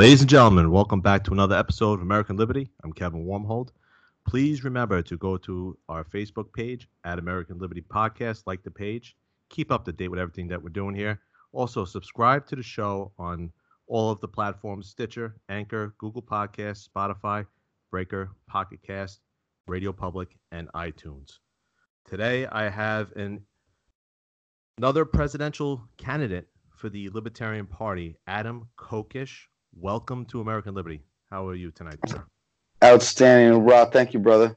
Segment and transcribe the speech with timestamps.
[0.00, 2.70] Ladies and gentlemen, welcome back to another episode of American Liberty.
[2.82, 3.68] I'm Kevin Warmhold.
[4.26, 9.14] Please remember to go to our Facebook page at American Liberty Podcast, like the page,
[9.50, 11.20] keep up to date with everything that we're doing here.
[11.52, 13.52] Also, subscribe to the show on
[13.88, 17.44] all of the platforms Stitcher, Anchor, Google Podcasts, Spotify,
[17.90, 19.20] Breaker, Pocket Cast,
[19.66, 21.40] Radio Public, and iTunes.
[22.06, 23.42] Today, I have an
[24.78, 29.40] another presidential candidate for the Libertarian Party, Adam Kokesh.
[29.82, 31.00] Welcome to American Liberty.
[31.30, 32.22] How are you tonight, sir?
[32.84, 33.94] Outstanding, Rob.
[33.94, 34.54] Thank you, brother.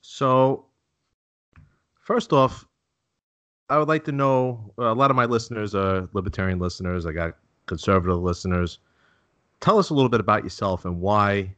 [0.00, 0.66] So,
[1.98, 2.64] first off,
[3.68, 7.04] I would like to know a lot of my listeners are libertarian listeners.
[7.04, 7.34] I got
[7.66, 8.78] conservative listeners.
[9.58, 11.56] Tell us a little bit about yourself and why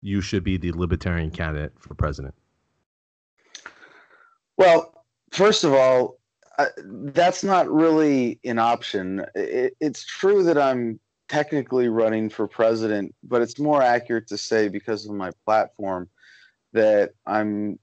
[0.00, 2.36] you should be the libertarian candidate for president.
[4.56, 6.20] Well, first of all,
[6.56, 9.26] uh, that's not really an option.
[9.34, 11.00] It, it's true that I'm
[11.32, 16.06] technically running for president, but it's more accurate to say because of my platform
[16.74, 17.78] that I'm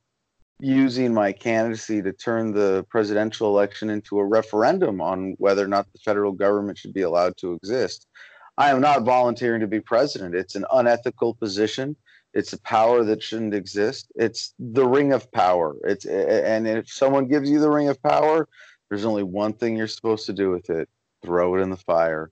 [0.59, 5.91] using my candidacy to turn the presidential election into a referendum on whether or not
[5.91, 8.05] the federal government should be allowed to exist.
[8.55, 10.35] I am not volunteering to be president.
[10.35, 11.95] It's an unethical position.
[12.35, 14.11] It's a power that shouldn't exist.
[14.13, 15.75] It's the ring of power.
[15.85, 18.47] It's and if someone gives you the ring of power,
[18.89, 20.87] there's only one thing you're supposed to do with it:
[21.23, 22.29] throw it in the fire.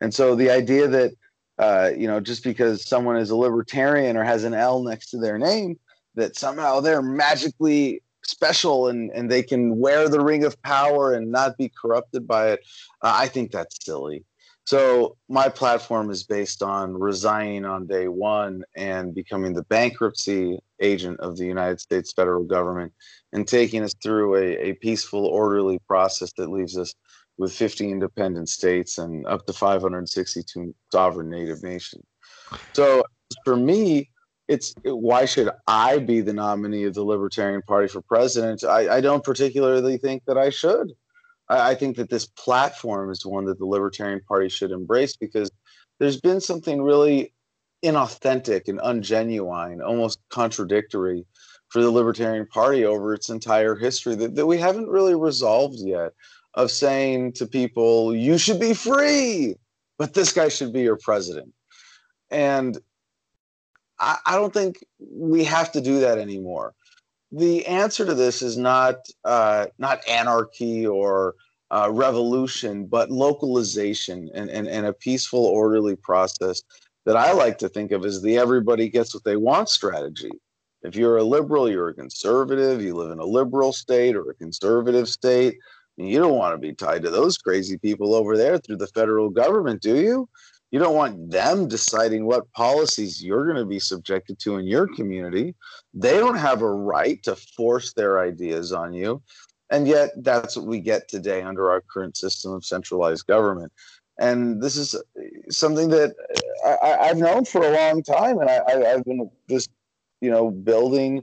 [0.00, 1.12] And so the idea that
[1.58, 5.18] uh, you know just because someone is a libertarian or has an L next to
[5.18, 5.78] their name
[6.14, 11.30] that somehow they're magically special and, and they can wear the ring of power and
[11.30, 12.60] not be corrupted by it.
[13.02, 14.24] Uh, I think that's silly.
[14.64, 21.20] So my platform is based on resigning on day one and becoming the bankruptcy agent
[21.20, 22.92] of the United States federal government
[23.32, 26.94] and taking us through a, a peaceful, orderly process that leaves us
[27.38, 32.04] with 50 independent states and up to 562 sovereign native nations.
[32.72, 33.04] So
[33.44, 34.10] for me,
[34.48, 38.64] it's why should I be the nominee of the Libertarian Party for president?
[38.64, 40.92] I, I don't particularly think that I should.
[41.48, 45.50] I, I, think that this platform is one that the Libertarian Party should embrace because
[46.00, 47.34] there's been something really
[47.84, 51.26] inauthentic and ungenuine, almost contradictory
[51.68, 56.12] for the Libertarian Party over its entire history that, that we haven't really resolved yet
[56.58, 59.54] of saying to people, you should be free,
[59.96, 61.54] but this guy should be your president.
[62.30, 62.76] And
[64.00, 66.74] I, I don't think we have to do that anymore.
[67.30, 71.36] The answer to this is not uh, not anarchy or
[71.70, 76.62] uh, revolution, but localization and, and, and a peaceful, orderly process
[77.06, 80.32] that I like to think of as the everybody gets what they want strategy.
[80.82, 84.34] If you're a liberal, you're a conservative, you live in a liberal state or a
[84.34, 85.58] conservative state,
[86.06, 89.30] you don't want to be tied to those crazy people over there through the federal
[89.30, 90.28] government, do you?
[90.70, 94.86] You don't want them deciding what policies you're going to be subjected to in your
[94.94, 95.54] community.
[95.94, 99.22] They don't have a right to force their ideas on you.
[99.70, 103.72] And yet, that's what we get today under our current system of centralized government.
[104.18, 105.00] And this is uh,
[105.50, 106.14] something that
[106.64, 108.38] uh, I, have known for a long time.
[108.38, 109.70] And I, have been just,
[110.20, 111.22] you know, building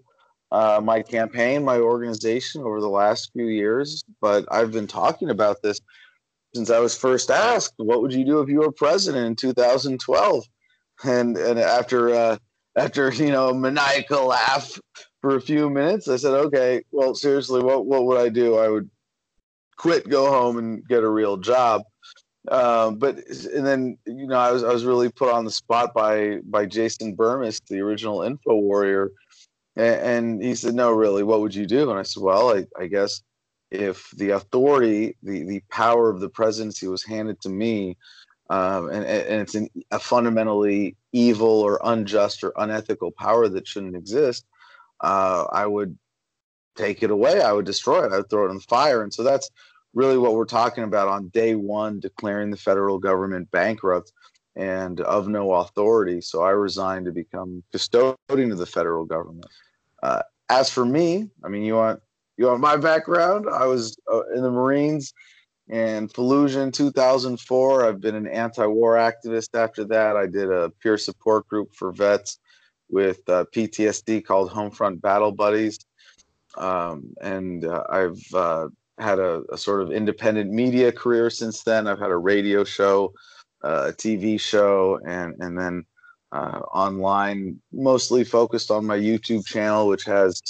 [0.56, 4.04] uh, my campaign, my organization over the last few years.
[4.22, 5.82] But I've been talking about this
[6.56, 10.46] since I was first asked, "What would you do if you were president in 2012?"
[11.04, 12.38] And and after uh,
[12.78, 14.80] after you know maniacal laugh
[15.20, 18.56] for a few minutes, I said, "Okay, well, seriously, what what would I do?
[18.58, 18.90] I would
[19.76, 21.82] quit, go home, and get a real job."
[22.48, 23.18] Um, but
[23.54, 26.66] and then you know I was I was really put on the spot by by
[26.66, 29.12] Jason Bermas, the original Info Warrior,
[29.76, 32.66] and, and he said, "No, really, what would you do?" And I said, "Well, I,
[32.80, 33.22] I guess
[33.72, 37.98] if the authority, the the power of the presidency was handed to me,
[38.50, 43.96] um, and, and it's an, a fundamentally evil or unjust or unethical power that shouldn't
[43.96, 44.46] exist,
[45.02, 45.98] uh, I would
[46.76, 47.42] take it away.
[47.42, 48.12] I would destroy it.
[48.12, 49.02] I would throw it in the fire.
[49.02, 49.50] And so that's
[49.94, 54.12] really what we're talking about on day one, declaring the federal government bankrupt
[54.56, 56.22] and of no authority.
[56.22, 59.48] So I resigned to become custodian of the federal government.
[60.02, 62.00] Uh, as for me, I mean, you want
[62.38, 63.48] you want my background?
[63.52, 65.14] I was uh, in the Marines
[65.70, 67.86] and Fallujah in 2004.
[67.86, 70.16] I've been an anti-war activist after that.
[70.16, 72.40] I did a peer support group for vets
[72.90, 75.80] with uh, PTSD called Homefront Battle Buddies,
[76.58, 78.68] um, and uh, I've uh,
[79.00, 81.88] had a, a, sort of independent media career since then.
[81.88, 83.14] I've had a radio show,
[83.66, 85.86] a TV show, and and then
[86.32, 90.42] uh, online, mostly focused on my YouTube channel, which has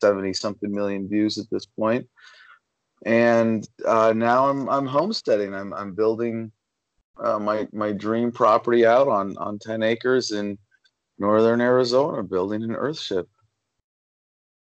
[0.00, 2.08] 70 something million views at this point.
[3.06, 5.54] And uh, now I'm I'm homesteading.
[5.54, 6.50] I'm I'm building
[7.22, 10.58] uh, my my dream property out on on ten acres in
[11.18, 13.26] northern Arizona, building an Earthship.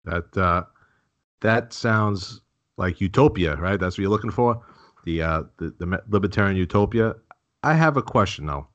[0.04, 0.64] That uh,
[1.42, 2.40] that sounds
[2.78, 3.78] like utopia, right?
[3.78, 4.62] That's what you're looking for,
[5.04, 7.14] the uh, the, the libertarian utopia.
[7.62, 8.68] I have a question though.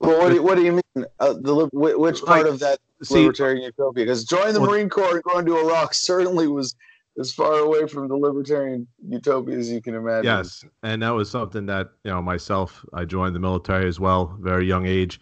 [0.00, 1.06] Well, what do you, what do you mean?
[1.18, 4.04] Uh, the which part like, of that see, libertarian utopia?
[4.04, 6.76] Because joining the well, Marine Corps and going to Iraq certainly was
[7.18, 10.24] as far away from the libertarian utopia as you can imagine.
[10.24, 12.84] Yes, and that was something that you know myself.
[12.92, 15.20] I joined the military as well, very young age,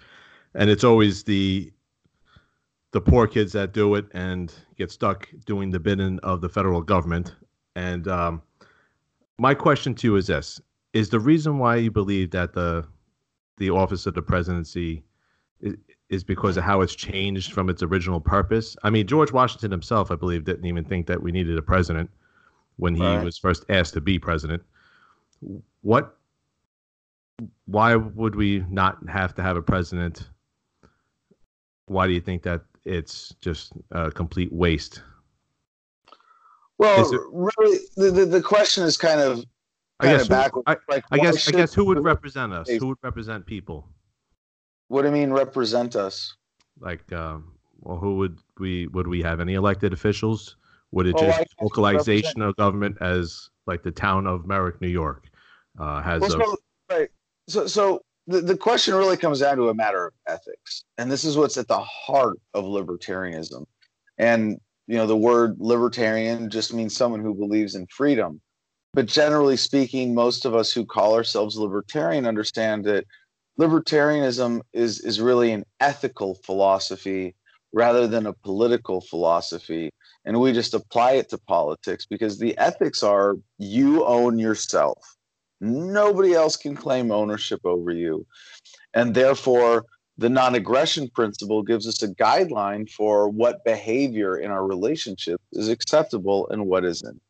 [0.55, 1.73] and it's always the
[2.93, 6.83] the poor kids that do it and get stuck doing the bidding of the federal
[6.83, 7.35] government.
[7.75, 8.43] And um,
[9.39, 10.61] my question to you is this:
[10.97, 12.87] Is the reason why you believe that the
[13.59, 15.03] the office of the presidency
[15.61, 15.75] is,
[16.09, 18.77] is because of how it's changed from its original purpose.
[18.83, 22.11] I mean, George Washington himself, I believe, didn't even think that we needed a president
[22.77, 23.23] when he right.
[23.23, 24.63] was first asked to be president.
[25.83, 26.17] What?
[27.67, 30.31] Why would we not have to have a president?
[31.87, 35.03] Why do you think that it's just a complete waste?
[36.79, 39.45] Well, it, really, the, the, the question is kind of
[39.99, 42.69] I guess, who, I, like, I guess I guess who would represent us?
[42.69, 43.89] Who would represent people?
[44.89, 46.35] What do you mean represent us?
[46.79, 50.57] Like, um, well, who would we would we have any elected officials?
[50.93, 55.29] Would it just localization of government as like the town of Merrick, New York,
[55.79, 56.57] uh, has well, a so,
[56.91, 57.09] right.
[57.49, 61.25] So, so the, the question really comes down to a matter of ethics, and this
[61.25, 63.65] is what's at the heart of libertarianism.
[64.19, 68.41] And you know, the word libertarian just means someone who believes in freedom.
[68.97, 73.05] But generally speaking, most of us who call ourselves libertarian understand that
[73.61, 77.35] libertarianism is is really an ethical philosophy
[77.75, 79.91] rather than a political philosophy.
[80.25, 84.99] And we just apply it to politics because the ethics are you own yourself.
[85.61, 88.27] Nobody else can claim ownership over you.
[88.95, 89.85] And therefore
[90.17, 96.49] the non-aggression principle gives us a guideline for what behavior in our relationship is acceptable
[96.49, 97.21] and what isn't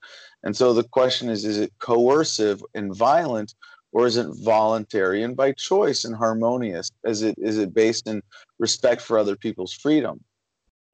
[0.42, 3.54] and so the question is is it coercive and violent
[3.92, 6.90] or is it voluntary and by choice and harmonious?
[7.04, 8.22] Is it is it based in
[8.58, 10.22] respect for other people's freedom?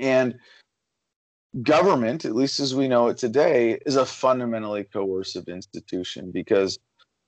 [0.00, 0.36] And
[1.62, 6.78] government at least as we know it today is a fundamentally coercive institution because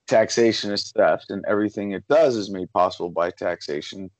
[0.06, 4.11] taxation is theft and everything it does is made possible by taxation.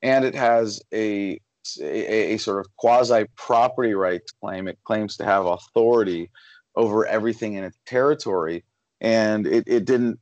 [0.00, 1.40] And it has a
[1.80, 4.66] a, a sort of quasi property rights claim.
[4.66, 6.30] It claims to have authority
[6.76, 8.64] over everything in its territory
[9.00, 10.18] and it, it didn't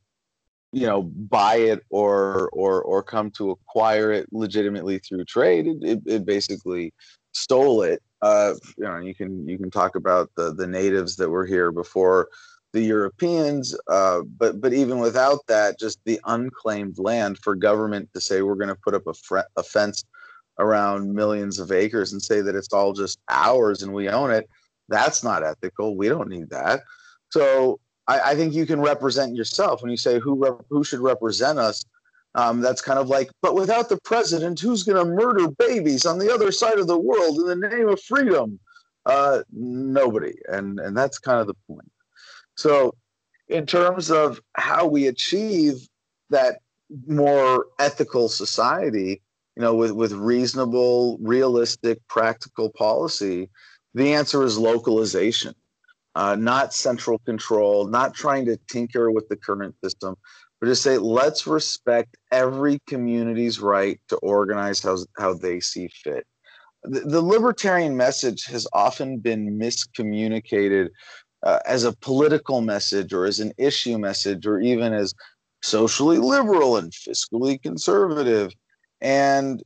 [0.71, 5.67] you know buy it or or or come to acquire it legitimately through trade.
[5.67, 6.93] It, it, it basically
[7.31, 8.01] stole it.
[8.21, 11.71] Uh, you know you can you can talk about the the natives that were here
[11.71, 12.29] before
[12.71, 18.21] the Europeans uh, but but even without that just the unclaimed land for government to
[18.21, 20.03] say we're going to put up a, a fence
[20.59, 24.47] around millions of acres and say that it's all just ours and we own it
[24.89, 26.81] that's not ethical we don't need that
[27.29, 30.99] so I, I think you can represent yourself when you say who rep, who should
[30.99, 31.85] represent us.
[32.35, 36.19] Um, that's kind of like, but without the president, who's going to murder babies on
[36.19, 38.59] the other side of the world in the name of freedom?
[39.05, 41.89] Uh, nobody, and and that's kind of the point.
[42.55, 42.93] So,
[43.47, 45.87] in terms of how we achieve
[46.29, 46.59] that
[47.07, 49.21] more ethical society,
[49.55, 53.49] you know, with with reasonable, realistic, practical policy,
[53.93, 55.53] the answer is localization
[56.15, 60.15] uh, not central control, not trying to tinker with the current system,
[60.59, 66.25] but just say, let's respect every community's right to organize how, how they see fit.
[66.83, 70.89] The, libertarian message has often been miscommunicated
[71.43, 75.13] uh, as a political message or as an issue message or even as
[75.61, 78.51] socially liberal and fiscally conservative.
[79.01, 79.61] And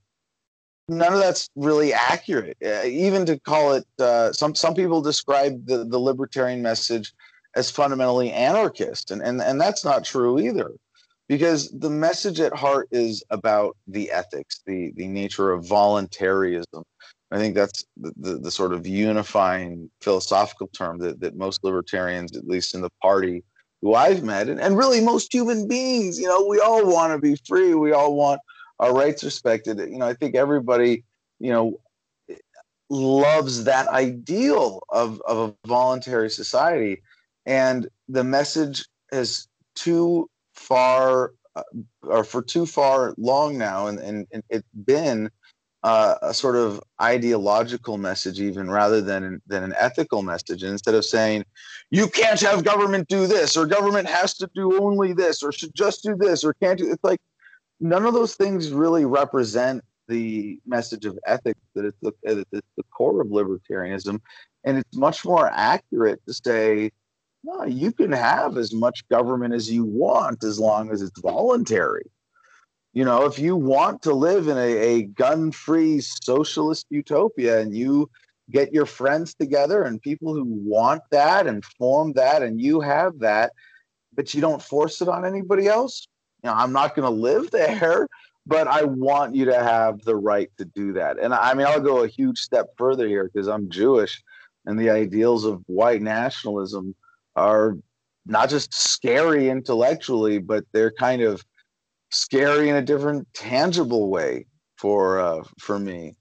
[0.88, 2.58] none of that's really accurate.
[2.63, 7.13] Uh, even to call it, uh, some some people describe the, the libertarian message
[7.56, 10.72] as fundamentally anarchist, and, and and that's not true either,
[11.28, 16.84] because the message at heart is about the ethics, the the nature of voluntarism.
[17.32, 22.38] I think that's the, the, the sort of unifying philosophical term that, that most libertarians,
[22.38, 23.44] at least in the party
[23.82, 27.18] who I've met, and, and really most human beings, you know, we all want to
[27.18, 27.74] be free.
[27.74, 28.40] We all want
[28.80, 29.80] our rights respected.
[29.80, 31.03] You know, I think everybody,
[31.39, 31.80] you know,
[32.89, 37.01] loves that ideal of, of a voluntary society.
[37.46, 41.63] And the message has too far, uh,
[42.03, 45.30] or for too far long now, and, and, and it's been
[45.84, 50.63] uh, a sort of ideological message, even rather than than an ethical message.
[50.63, 51.44] And instead of saying
[51.92, 55.75] you can't have government do this, or government has to do only this, or should
[55.75, 57.20] just do this, or can't do, it's like
[57.84, 63.22] none of those things really represent the message of ethics that is the, the core
[63.22, 64.20] of libertarianism.
[64.63, 66.92] And it's much more accurate to say,
[67.44, 72.10] no, you can have as much government as you want as long as it's voluntary.
[72.94, 77.75] You know, if you want to live in a, a gun free socialist utopia and
[77.75, 78.10] you
[78.52, 83.20] get your friends together and people who want that and form that and you have
[83.20, 83.52] that,
[84.13, 86.08] but you don't force it on anybody else,
[86.43, 88.07] you know, I'm not going to live there,
[88.45, 91.17] but I want you to have the right to do that.
[91.19, 94.21] And I mean, I'll go a huge step further here because I'm Jewish
[94.65, 96.95] and the ideals of white nationalism
[97.35, 97.77] are
[98.25, 101.43] not just scary intellectually, but they're kind of
[102.12, 104.45] scary in a different tangible way
[104.77, 106.15] for uh, for me.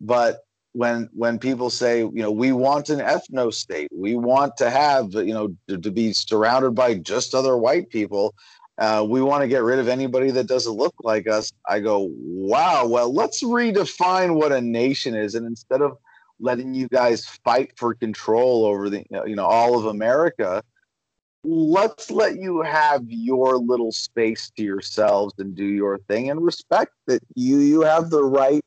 [0.00, 0.40] But
[0.72, 5.12] when when people say, you know, we want an ethno state, we want to have,
[5.14, 8.34] you know, to, to be surrounded by just other white people,
[8.78, 11.52] uh, we want to get rid of anybody that doesn't look like us.
[11.68, 12.86] I go, wow.
[12.86, 15.96] Well, let's redefine what a nation is, and instead of
[16.40, 20.62] letting you guys fight for control over the you know all of America,
[21.44, 26.92] let's let you have your little space to yourselves and do your thing and respect
[27.06, 28.62] that you you have the right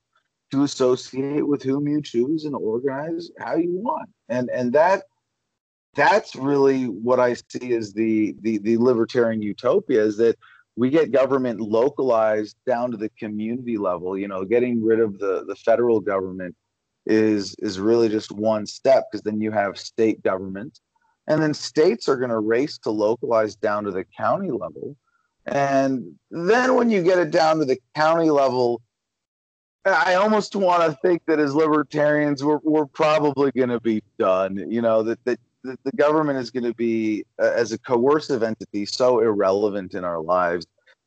[0.51, 5.03] to associate with whom you choose and organize how you want and and that
[5.97, 10.37] that's really what i see as the the, the libertarian utopia is that
[10.77, 15.43] we get government localized down to the community level you know getting rid of the
[15.47, 16.55] the federal government
[17.07, 20.79] is is really just one step because then you have state government,
[21.27, 24.95] and then states are going to race to localize down to the county level.
[25.45, 28.81] And then when you get it down to the county level,
[29.85, 34.69] I almost want to think that as libertarians, we're, we're probably going to be done.
[34.69, 38.43] You know, that, that, that the government is going to be, uh, as a coercive
[38.43, 40.65] entity, so irrelevant in our lives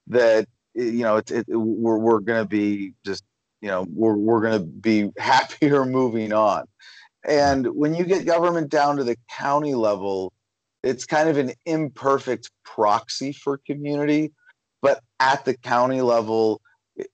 [0.09, 3.25] that, you know, it, it, we're, we're going to be just,
[3.61, 6.65] you know, we're, we're going to be happier moving on.
[7.27, 10.33] And when you get government down to the county level,
[10.83, 14.33] it's kind of an imperfect proxy for community.
[14.83, 16.63] But at the county level,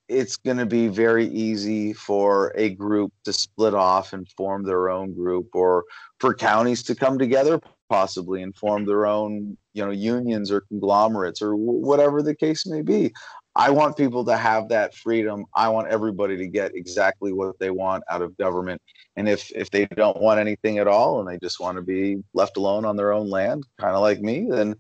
[0.09, 4.89] it's going to be very easy for a group to split off and form their
[4.91, 5.85] own group or
[6.21, 11.41] for counties to come together possibly and form their own you know unions or conglomerates
[11.41, 13.13] or w- whatever the case may be
[13.57, 15.47] I want people to have that freedom.
[15.55, 18.83] I want everybody to get exactly what they want out of government.
[19.17, 22.23] And if if they don't want anything at all and they just want to be
[22.35, 24.75] left alone on their own land, kind of like me, then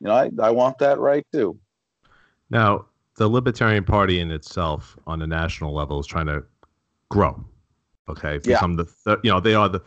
[0.00, 1.56] you know I, I want that right too.
[2.50, 2.86] Now,
[3.16, 6.44] the Libertarian Party in itself on the national level is trying to
[7.10, 7.44] grow.
[8.08, 8.84] Okay, become yeah.
[8.84, 9.82] the th- you know they are the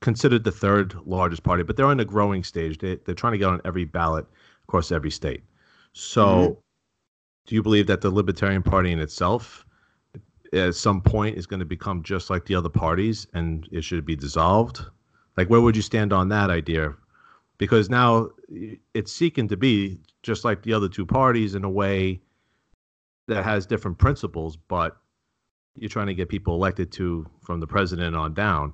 [0.00, 2.78] considered the third largest party, but they're in a growing stage.
[2.78, 4.26] They they're trying to get on every ballot
[4.64, 5.42] across every state.
[5.92, 6.26] So.
[6.26, 6.60] Mm-hmm
[7.48, 9.64] do you believe that the Libertarian Party in itself,
[10.52, 14.04] at some point, is going to become just like the other parties and it should
[14.04, 14.82] be dissolved?
[15.38, 16.94] Like, where would you stand on that idea?
[17.56, 18.28] Because now
[18.92, 22.20] it's seeking to be just like the other two parties in a way
[23.28, 24.96] that has different principles, but
[25.76, 28.72] you're trying to get people elected to from the president on down.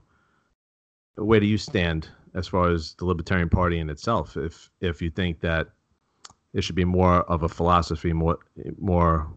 [1.16, 4.36] Where do you stand as far as the Libertarian Party in itself?
[4.36, 5.68] If if you think that
[6.54, 8.38] it should be more of a philosophy, more
[8.78, 9.28] more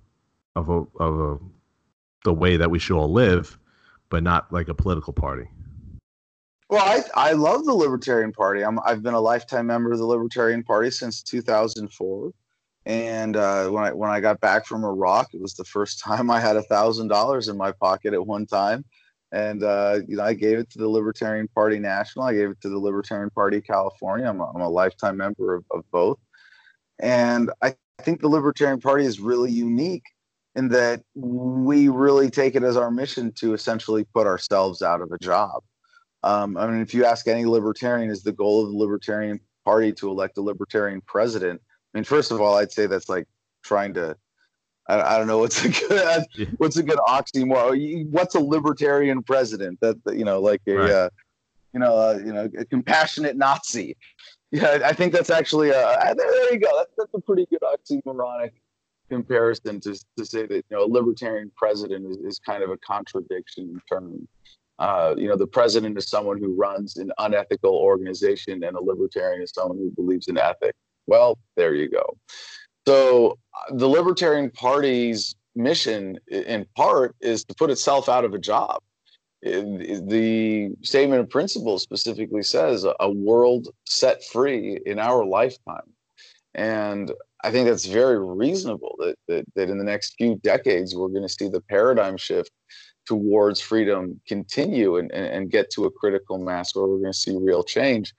[0.55, 1.37] of a of a
[2.23, 3.57] the way that we should all live,
[4.09, 5.49] but not like a political party.
[6.69, 8.63] Well, I I love the Libertarian Party.
[8.63, 12.31] I'm I've been a lifetime member of the Libertarian Party since 2004.
[12.87, 16.31] And uh, when I when I got back from Iraq, it was the first time
[16.31, 18.85] I had a thousand dollars in my pocket at one time,
[19.33, 22.25] and uh, you know I gave it to the Libertarian Party National.
[22.25, 24.25] I gave it to the Libertarian Party California.
[24.25, 26.17] I'm a, I'm a lifetime member of, of both,
[26.99, 30.05] and I think the Libertarian Party is really unique
[30.55, 35.11] in that we really take it as our mission to essentially put ourselves out of
[35.11, 35.61] a job.
[36.23, 39.91] Um, I mean, if you ask any libertarian, is the goal of the Libertarian Party
[39.91, 41.61] to elect a libertarian president?
[41.97, 43.25] I mean, first of all, I'd say that's like
[43.63, 44.15] trying to.
[44.87, 46.25] I, I don't know what's a good
[46.57, 48.11] what's a good oxymoron.
[48.11, 49.79] What's a libertarian president?
[49.81, 50.91] That you know, like a right.
[50.91, 51.09] uh,
[51.73, 53.97] you know, uh, you know, a compassionate Nazi.
[54.51, 56.69] Yeah, I think that's actually a, uh, there, there you go.
[56.77, 58.51] That's, that's a pretty good oxymoronic
[59.09, 62.77] comparison to, to say that you know a libertarian president is, is kind of a
[62.77, 64.27] contradiction in terms.
[64.77, 69.41] Uh, you know, the president is someone who runs an unethical organization, and a libertarian
[69.41, 70.77] is someone who believes in ethics.
[71.07, 72.17] Well, there you go.
[72.87, 78.39] So uh, the Libertarian Party's mission, in part, is to put itself out of a
[78.39, 78.81] job
[79.41, 85.93] the statement of principle specifically says a world set free in our lifetime.
[86.55, 87.11] And
[87.43, 91.27] I think that's very reasonable that, that, that in the next few decades, we're going
[91.27, 92.51] to see the paradigm shift
[93.05, 97.17] towards freedom continue and, and, and get to a critical mass where we're going to
[97.17, 98.13] see real change.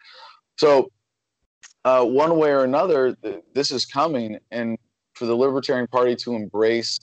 [0.56, 0.90] So,
[1.88, 4.38] uh, one way or another, th- this is coming.
[4.50, 4.76] And
[5.14, 7.00] for the Libertarian Party to embrace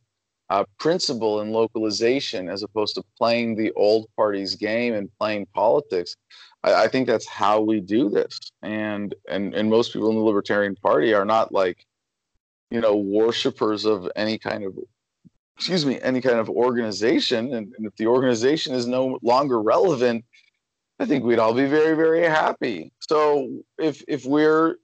[0.52, 6.16] uh, principle and localization as opposed to playing the old party's game and playing politics,
[6.64, 8.40] I, I think that's how we do this.
[8.62, 11.84] And, and, and most people in the Libertarian Party are not like,
[12.70, 14.78] you know, worshippers of any kind of
[15.58, 17.54] excuse me, any kind of organization.
[17.54, 20.26] And, and, if the organization is no longer relevant,
[21.00, 22.92] I think we'd all be very, very happy.
[23.00, 24.78] So if if we're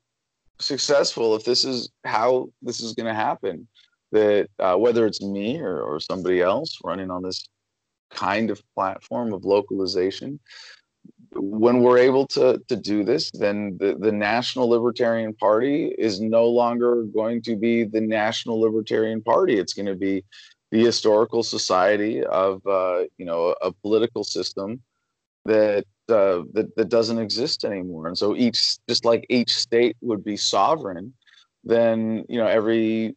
[0.60, 3.68] successful, if this is how this is going to happen,
[4.12, 7.48] that uh, whether it's me or, or somebody else running on this
[8.12, 10.40] kind of platform of localization,
[11.34, 16.46] when we're able to, to do this, then the, the National Libertarian Party is no
[16.46, 19.58] longer going to be the National Libertarian Party.
[19.58, 20.24] It's going to be
[20.72, 24.82] the historical society of uh, you know a political system
[25.46, 28.08] that, uh, that that doesn't exist anymore.
[28.08, 31.14] And so each, just like each state would be sovereign,
[31.64, 33.16] then you know every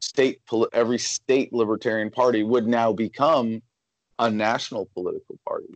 [0.00, 0.40] state
[0.72, 3.62] every state libertarian party would now become
[4.18, 5.74] a national political party.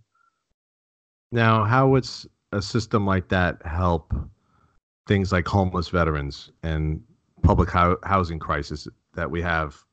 [1.32, 2.08] Now, how would
[2.52, 4.14] a system like that help
[5.06, 7.02] things like homeless veterans and
[7.42, 9.84] public ho- housing crisis that we have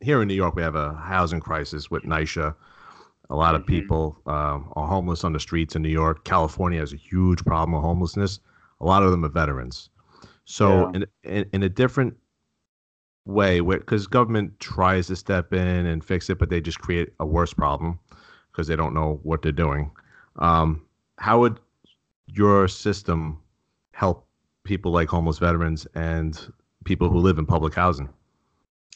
[0.00, 2.54] here in New York, we have a housing crisis with NYCHA.
[3.30, 3.70] A lot of mm-hmm.
[3.70, 6.24] people uh, are homeless on the streets in New York.
[6.24, 8.40] California has a huge problem with homelessness.
[8.80, 9.90] A lot of them are veterans.
[10.44, 10.92] So, yeah.
[10.94, 12.16] in, in, in a different
[13.26, 17.26] way, because government tries to step in and fix it, but they just create a
[17.26, 17.98] worse problem
[18.50, 19.90] because they don't know what they're doing.
[20.36, 20.82] Um,
[21.18, 21.60] how would
[22.26, 23.38] your system
[23.92, 24.26] help
[24.64, 26.52] people like homeless veterans and
[26.84, 28.08] people who live in public housing?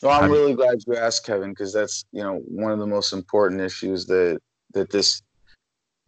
[0.02, 3.12] Well, I'm really glad you asked, Kevin, because that's you know one of the most
[3.12, 4.40] important issues that
[4.74, 5.22] that this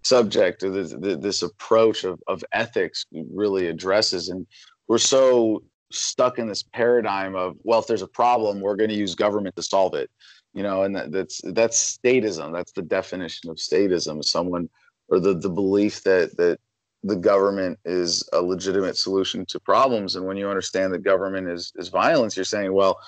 [0.02, 4.28] subject or this, this approach of, of ethics really addresses.
[4.28, 4.46] And
[4.86, 8.96] we're so stuck in this paradigm of well, if there's a problem, we're going to
[8.96, 10.10] use government to solve it.
[10.52, 12.52] You know, and that, that's that's statism.
[12.52, 14.24] That's the definition of statism.
[14.24, 14.68] Someone
[15.08, 16.58] or the the belief that that
[17.02, 20.16] the government is a legitimate solution to problems.
[20.16, 22.98] And when you understand that government is is violence, you're saying, well,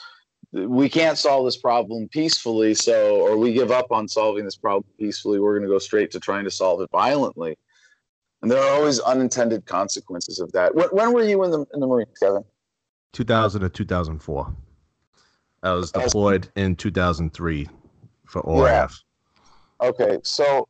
[0.52, 4.84] we can't solve this problem peacefully so or we give up on solving this problem
[4.98, 7.56] peacefully we're going to go straight to trying to solve it violently.
[8.42, 10.74] And there are always unintended consequences of that.
[10.74, 12.44] When, when were you in the in the marines kevin?
[13.12, 14.54] 2000 to 2004
[15.62, 17.66] i was deployed in 2003
[18.26, 19.02] for oraf
[19.80, 19.88] yeah.
[19.88, 20.68] okay so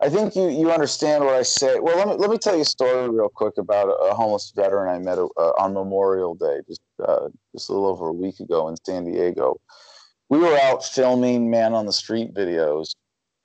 [0.00, 1.78] I think you you understand what I say.
[1.78, 4.94] Well, let me let me tell you a story real quick about a, homeless veteran
[4.94, 8.68] I met uh, on Memorial Day, just uh, just a little over a week ago
[8.68, 9.60] in San Diego.
[10.28, 12.94] We were out filming man on the street videos,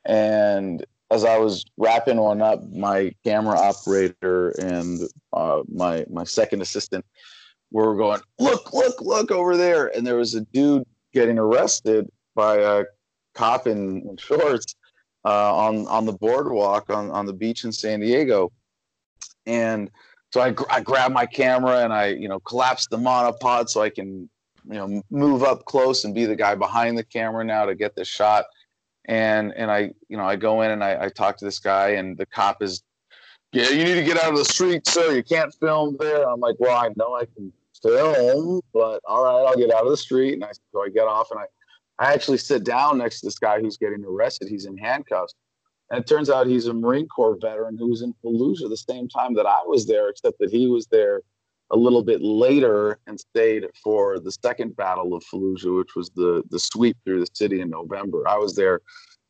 [0.06, 5.02] and as I was wrapping one up, my camera operator and
[5.34, 7.06] uh, my my second assistant
[7.72, 12.58] were going, "Look, look, look over there!" And there was a dude getting arrested by
[12.58, 12.86] a
[13.36, 14.76] cop in, in shorts
[15.30, 18.52] uh, on on the boardwalk on on the beach in San Diego,
[19.46, 19.92] and
[20.34, 23.92] so I, I grab my camera and I you know collapse the monopod so I
[23.92, 24.28] can
[24.66, 27.96] you know move up close and be the guy behind the camera now to get
[27.96, 28.46] this shot.
[29.06, 31.90] And and I you know I go in and I, I talk to this guy
[31.90, 32.82] and the cop is
[33.54, 35.16] yeah you need to get out of the street sir.
[35.16, 36.28] You can't film there.
[36.28, 39.92] I'm like well I know I can film but all right I'll get out of
[39.92, 40.34] the street.
[40.34, 41.46] And I so I get off and I
[42.00, 44.48] I actually sit down next to this guy who's getting arrested.
[44.48, 45.36] He's in handcuffs.
[45.92, 49.10] And it turns out he's a Marine Corps veteran who was in Fallujah the same
[49.10, 51.22] time that I was there, except that he was there
[51.72, 56.44] a little bit later and stayed for the second battle of Fallujah, which was the,
[56.50, 58.28] the sweep through the city in November.
[58.28, 58.82] I was there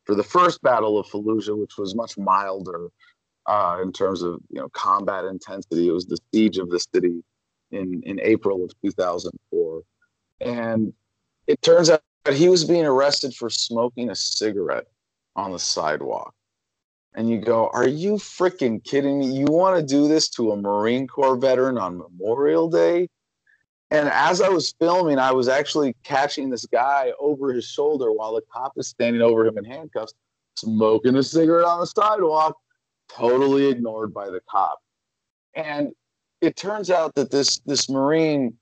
[0.05, 2.89] for the first battle of Fallujah, which was much milder
[3.45, 5.87] uh, in terms of you know combat intensity.
[5.87, 7.23] It was the siege of the city
[7.71, 9.81] in, in April of 2004.
[10.41, 10.93] And
[11.47, 14.87] it turns out but he was being arrested for smoking a cigarette
[15.35, 16.33] on the sidewalk.
[17.15, 19.27] And you go, Are you freaking kidding me?
[19.27, 23.09] You want to do this to a Marine Corps veteran on Memorial Day?
[23.91, 28.35] And as I was filming, I was actually catching this guy over his shoulder while
[28.35, 30.13] the cop is standing over him in handcuffs,
[30.55, 32.55] smoking a cigarette on the sidewalk,
[33.09, 34.77] totally ignored by the cop.
[35.55, 35.93] And
[36.41, 38.55] it turns out that this this Marine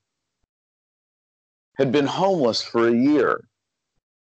[1.77, 3.47] had been homeless for a year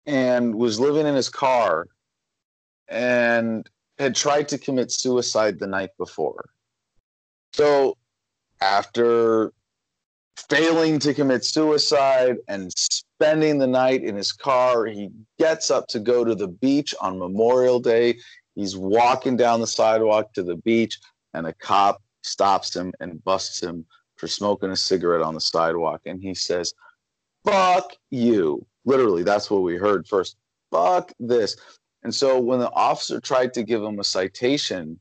[0.05, 1.87] and was living in his car
[2.87, 6.49] and had tried to commit suicide the night before.
[7.53, 7.97] So
[8.61, 9.51] after
[10.49, 14.85] failing to commit suicide and spending the night in his car.
[14.85, 15.09] He
[15.39, 18.17] gets up to go to the beach on Memorial Day.
[18.55, 20.99] He's walking down the sidewalk to the beach,
[21.33, 23.85] and a cop stops him and busts him
[24.17, 26.01] for smoking a cigarette on the sidewalk.
[26.05, 26.73] And he says,
[27.45, 28.65] Fuck you.
[28.85, 30.37] Literally, that's what we heard first.
[30.71, 31.55] Fuck this.
[32.03, 34.99] And so when the officer tried to give him a citation,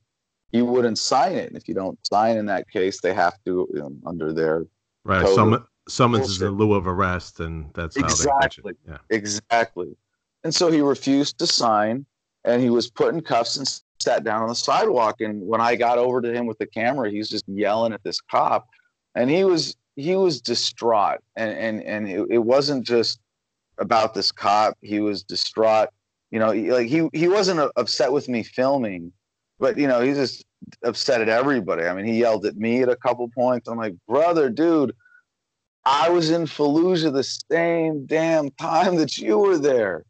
[0.51, 1.47] he wouldn't sign it.
[1.47, 4.65] And if you don't sign in that case, they have to, you know, under their
[5.03, 5.27] right.
[5.29, 8.73] Some, summons is in lieu of arrest, and that's how exactly.
[8.85, 8.97] they Yeah.
[9.09, 9.95] Exactly.
[10.43, 12.05] And so he refused to sign,
[12.45, 15.21] and he was put in cuffs and sat down on the sidewalk.
[15.21, 18.03] And when I got over to him with the camera, he was just yelling at
[18.03, 18.67] this cop,
[19.15, 21.19] and he was he was distraught.
[21.35, 23.19] And and and it, it wasn't just
[23.77, 24.77] about this cop.
[24.81, 25.89] He was distraught.
[26.31, 29.11] You know, like he he wasn't uh, upset with me filming
[29.61, 30.43] but you know, he's just
[30.83, 31.85] upset at everybody.
[31.85, 33.69] I mean, he yelled at me at a couple points.
[33.69, 34.93] I'm like, brother, dude,
[35.85, 40.03] I was in Fallujah the same damn time that you were there.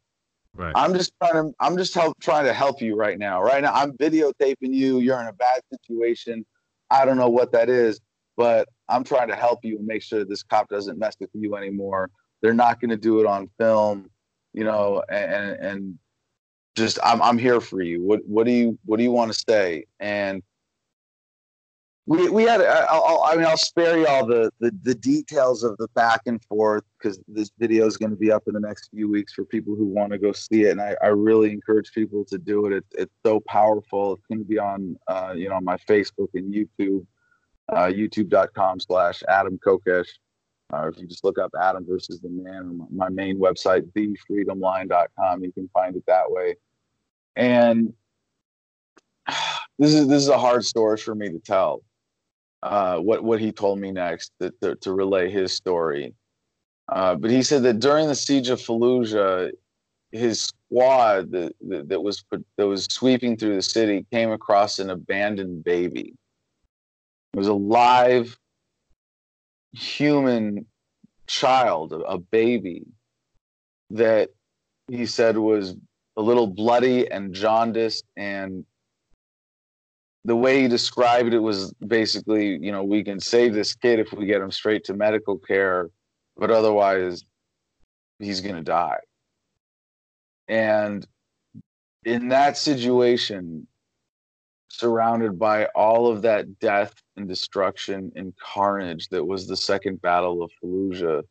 [0.54, 0.72] Right.
[0.74, 3.42] I'm just trying to I'm just help, trying to help you right now.
[3.42, 5.00] Right now, I'm videotaping you.
[5.00, 6.44] You're in a bad situation.
[6.90, 8.00] I don't know what that is,
[8.38, 11.56] but I'm trying to help you and make sure this cop doesn't mess with you
[11.56, 12.10] anymore.
[12.42, 14.10] They're not going to do it on film,
[14.52, 15.98] you know, and and
[16.76, 18.02] just I'm I'm here for you.
[18.02, 19.84] What what do you what do you want to say?
[20.00, 20.42] And
[22.06, 25.76] we we had I'll, I mean I'll spare you all the, the the details of
[25.78, 28.90] the back and forth because this video is going to be up in the next
[28.90, 30.72] few weeks for people who want to go see it.
[30.72, 32.72] And I, I really encourage people to do it.
[32.72, 34.14] it it's so powerful.
[34.14, 37.06] It's going to be on uh, you know my Facebook and YouTube,
[37.72, 40.08] uh, YouTube.com slash Adam Kokesh.
[40.70, 45.44] Or if you just look up Adam versus the Man, or my main website, thefreedomline.com,
[45.44, 46.56] you can find it that way.
[47.36, 47.92] And
[49.78, 51.82] this is this is a hard story for me to tell.
[52.62, 56.14] Uh, what what he told me next to, to, to relay his story.
[56.88, 59.50] Uh, but he said that during the siege of Fallujah,
[60.12, 62.24] his squad that, that, that was
[62.56, 66.14] that was sweeping through the city came across an abandoned baby.
[67.32, 68.36] It was a live
[69.72, 70.66] human
[71.26, 72.84] child, a baby
[73.90, 74.30] that
[74.88, 75.76] he said was
[76.16, 78.64] a little bloody and jaundiced and
[80.24, 84.12] the way he described it was basically, you know, we can save this kid if
[84.12, 85.90] we get him straight to medical care,
[86.36, 87.24] but otherwise
[88.18, 89.00] he's going to die.
[90.46, 91.06] And
[92.04, 93.66] in that situation,
[94.72, 100.42] surrounded by all of that death and destruction and carnage that was the second battle
[100.42, 101.22] of Fallujah.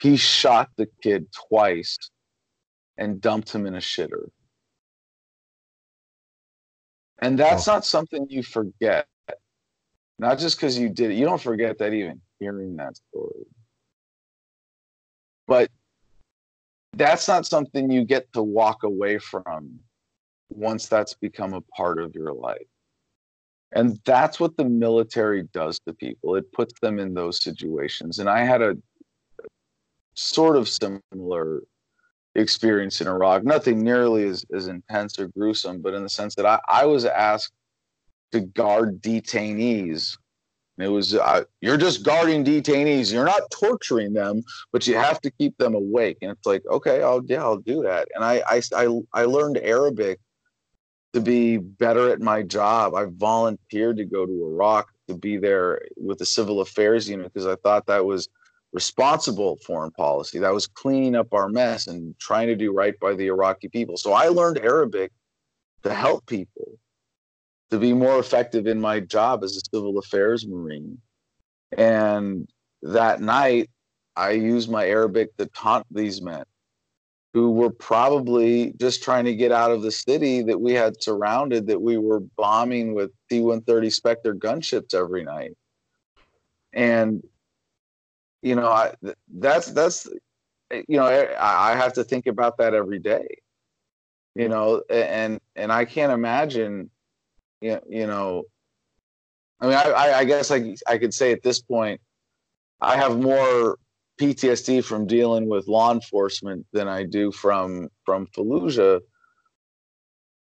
[0.00, 1.98] He shot the kid twice
[2.96, 4.28] and dumped him in a shitter.
[7.20, 7.72] And that's oh.
[7.72, 9.06] not something you forget.
[10.20, 11.14] Not just because you did it.
[11.14, 13.46] You don't forget that even hearing that story.
[15.48, 15.68] But
[16.92, 19.80] that's not something you get to walk away from
[20.50, 22.66] once that's become a part of your life.
[23.72, 26.36] And that's what the military does to people.
[26.36, 28.18] It puts them in those situations.
[28.18, 28.76] And I had a
[30.14, 31.62] sort of similar
[32.34, 36.46] experience in Iraq, nothing nearly as, as intense or gruesome, but in the sense that
[36.46, 37.52] I, I was asked
[38.32, 40.16] to guard detainees.
[40.78, 43.12] And it was, uh, you're just guarding detainees.
[43.12, 46.18] You're not torturing them, but you have to keep them awake.
[46.22, 48.08] And it's like, okay, I'll, yeah, I'll do that.
[48.14, 50.20] And I, I, I, I learned Arabic
[51.18, 52.94] to be better at my job.
[52.94, 57.46] I volunteered to go to Iraq to be there with the civil affairs unit because
[57.46, 58.28] I thought that was
[58.72, 60.38] responsible foreign policy.
[60.38, 63.96] That was cleaning up our mess and trying to do right by the Iraqi people.
[63.96, 65.10] So I learned Arabic
[65.82, 66.78] to help people
[67.70, 70.98] to be more effective in my job as a civil affairs marine.
[71.76, 72.48] And
[72.82, 73.70] that night,
[74.16, 76.44] I used my Arabic to taunt these men
[77.38, 81.68] who were probably just trying to get out of the city that we had surrounded,
[81.68, 85.52] that we were bombing with T 130 Spectre gunships every night.
[86.72, 87.22] And,
[88.42, 88.94] you know, I,
[89.32, 90.08] that's, that's,
[90.72, 93.38] you know, I, I have to think about that every day,
[94.34, 96.90] you know, and, and I can't imagine,
[97.60, 98.46] you know,
[99.60, 102.00] I mean, I, I guess I, I could say at this point,
[102.80, 103.78] I have more
[104.18, 109.00] PTSD from dealing with law enforcement than I do from from Fallujah.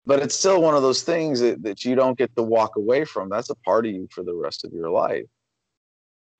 [0.06, 3.04] But it's still one of those things that, that you don't get to walk away
[3.06, 3.30] from.
[3.30, 5.24] That's a part of you for the rest of your life.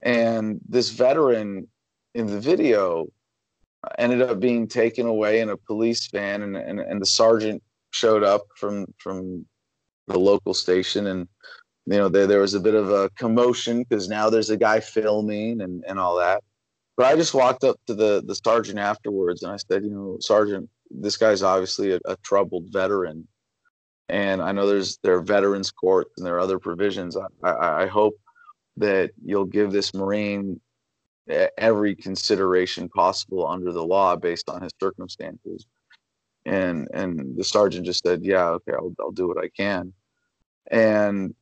[0.03, 1.67] And this veteran
[2.13, 3.07] in the video
[3.97, 8.23] ended up being taken away in a police van and, and, and the sergeant showed
[8.23, 9.45] up from from
[10.07, 11.27] the local station and
[11.87, 14.79] you know, there there was a bit of a commotion because now there's a guy
[14.79, 16.43] filming and and all that.
[16.97, 20.17] But I just walked up to the the sergeant afterwards and I said, you know,
[20.19, 23.27] sergeant, this guy's obviously a, a troubled veteran,
[24.09, 27.17] and I know there's there are veterans courts and there are other provisions.
[27.17, 28.15] I, I, I hope
[28.77, 30.59] that you'll give this Marine
[31.57, 35.65] every consideration possible under the law based on his circumstances.
[36.45, 39.93] And and the sergeant just said, "Yeah, okay, I'll I'll do what I can."
[40.69, 41.33] And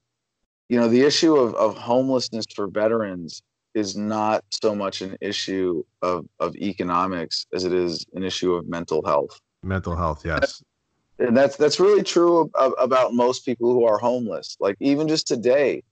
[0.69, 5.83] you know, the issue of of homelessness for veterans is not so much an issue
[6.01, 9.39] of of economics as it is an issue of mental health.
[9.63, 10.63] Mental health, yes.
[11.19, 14.57] And that's that's really true of, about most people who are homeless.
[14.59, 15.83] Like even just today,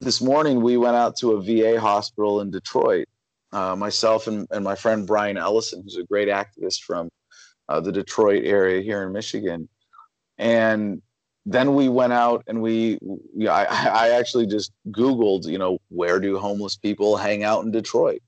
[0.00, 3.06] this morning we went out to a VA hospital in Detroit.
[3.52, 7.08] Uh, myself and, and my friend Brian Ellison, who's a great activist from
[7.68, 9.68] uh, the Detroit area here in Michigan.
[10.38, 11.00] And
[11.46, 13.64] then we went out and we, we I,
[14.08, 18.22] I actually just Googled, you know, where do homeless people hang out in Detroit?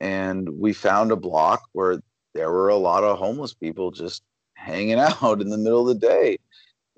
[0.00, 2.00] And we found a block where
[2.34, 4.22] there were a lot of homeless people just
[4.54, 6.38] hanging out in the middle of the day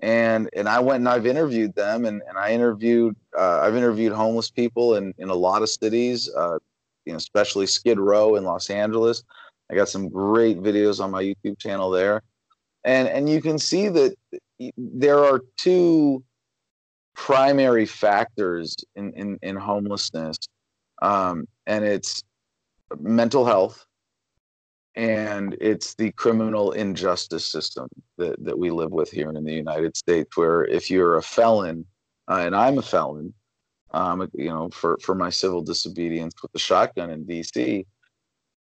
[0.00, 4.12] and and I went and I've interviewed them and, and I interviewed uh, I've interviewed
[4.12, 6.58] homeless people in, in a lot of cities, uh,
[7.04, 9.24] you know, especially Skid Row in Los Angeles.
[9.70, 12.22] I got some great videos on my YouTube channel there,
[12.84, 14.14] and and you can see that
[14.76, 16.22] there are two
[17.14, 20.36] primary factors in in, in homelessness,
[21.02, 22.22] um, and it's
[22.98, 23.86] mental health
[24.98, 29.96] and it's the criminal injustice system that, that we live with here in the United
[29.96, 31.86] States, where if you're a felon,
[32.28, 33.32] uh, and I'm a felon,
[33.92, 37.86] um, you know, for, for my civil disobedience with the shotgun in DC,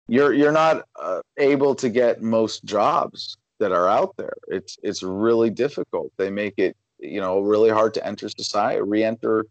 [0.07, 4.33] you're you're not uh, able to get most jobs that are out there.
[4.47, 6.11] It's it's really difficult.
[6.17, 9.45] They make it you know really hard to enter society, re-enter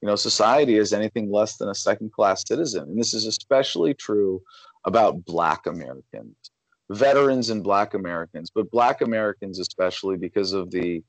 [0.00, 3.94] you know society as anything less than a second class citizen, and this is especially
[3.94, 4.40] true
[4.84, 6.36] about Black Americans,
[6.90, 11.02] veterans and Black Americans, but Black Americans especially because of the,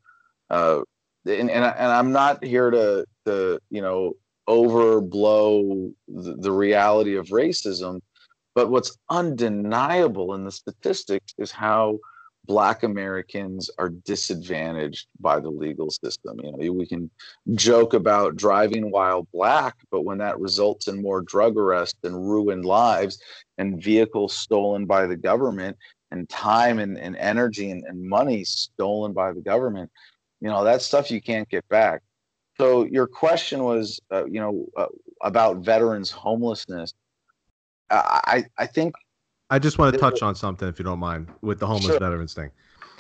[0.50, 0.80] uh,
[1.26, 4.14] and, and, and I'm not here to, to you know,
[4.48, 8.00] overblow the, the reality of racism,
[8.54, 12.00] but what's undeniable in the statistics is how
[12.46, 16.40] black americans are disadvantaged by the legal system.
[16.44, 17.10] You know we can
[17.54, 22.66] joke about driving while black but when that results in more drug arrests and ruined
[22.66, 23.22] lives
[23.58, 25.78] and vehicles stolen by the government
[26.12, 29.90] and time and, and energy and, and money stolen by the government
[30.42, 32.02] you know that stuff you can't get back.
[32.58, 34.88] So your question was uh, you know uh,
[35.22, 36.94] about veterans homelessness.
[37.90, 38.96] I i think
[39.50, 42.00] I just want to touch on something, if you don't mind, with the homeless sure.
[42.00, 42.52] veterans thing.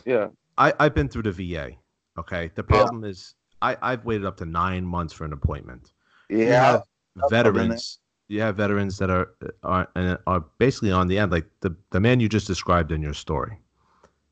[0.05, 0.27] Yeah.
[0.58, 1.71] I, I've been through the VA.
[2.19, 2.51] Okay.
[2.55, 3.10] The problem yeah.
[3.10, 5.91] is I, I've waited up to nine months for an appointment.
[6.29, 6.81] Yeah.
[7.29, 7.99] veterans.
[8.27, 9.29] You have veterans that are
[9.63, 9.88] are
[10.25, 13.60] are basically on the end, like the the man you just described in your story.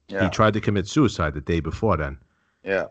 [0.08, 0.24] Yeah.
[0.24, 2.18] He tried to commit suicide the day before then.
[2.64, 2.86] Yeah.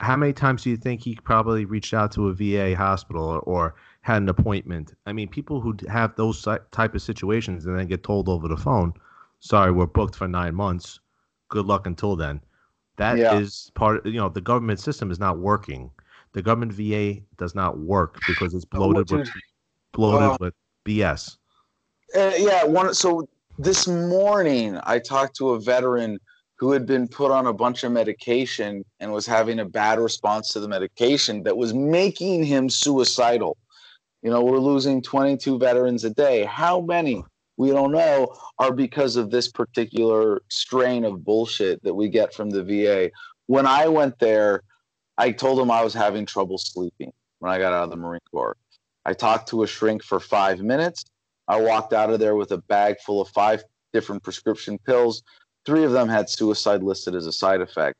[0.00, 3.40] How many times do you think he probably reached out to a VA hospital or,
[3.40, 3.74] or
[4.06, 4.94] had an appointment.
[5.04, 6.40] I mean, people who have those
[6.70, 8.94] type of situations and then get told over the phone,
[9.40, 11.00] "Sorry, we're booked for nine months.
[11.48, 12.40] Good luck until then."
[12.98, 13.36] That yeah.
[13.36, 14.06] is part.
[14.06, 15.90] You know, the government system is not working.
[16.34, 19.28] The government VA does not work because it's bloated with
[19.90, 21.38] bloated with BS.
[22.14, 22.94] Uh, yeah, one.
[22.94, 26.20] So this morning, I talked to a veteran
[26.60, 30.50] who had been put on a bunch of medication and was having a bad response
[30.50, 33.56] to the medication that was making him suicidal.
[34.26, 36.42] You know, we're losing 22 veterans a day.
[36.42, 37.22] How many?
[37.58, 42.50] We don't know are because of this particular strain of bullshit that we get from
[42.50, 43.12] the VA.
[43.46, 44.62] When I went there,
[45.16, 48.18] I told them I was having trouble sleeping when I got out of the Marine
[48.32, 48.56] Corps.
[49.04, 51.04] I talked to a shrink for five minutes.
[51.46, 53.62] I walked out of there with a bag full of five
[53.92, 55.22] different prescription pills.
[55.66, 57.94] Three of them had suicide listed as a side effect.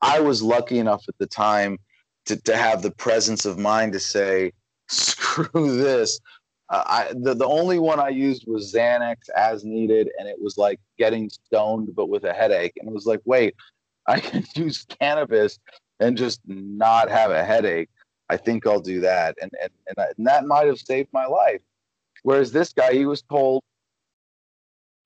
[0.00, 1.76] I was lucky enough at the time
[2.24, 4.52] to, to have the presence of mind to say,
[4.88, 6.20] screw this.
[6.68, 10.58] Uh, I the, the only one I used was Xanax as needed, and it was
[10.58, 12.72] like getting stoned but with a headache.
[12.78, 13.54] And it was like, wait,
[14.06, 15.58] I can use cannabis
[16.00, 17.88] and just not have a headache.
[18.28, 21.26] I think I'll do that, and and and, I, and that might have saved my
[21.26, 21.60] life.
[22.22, 23.62] Whereas this guy, he was told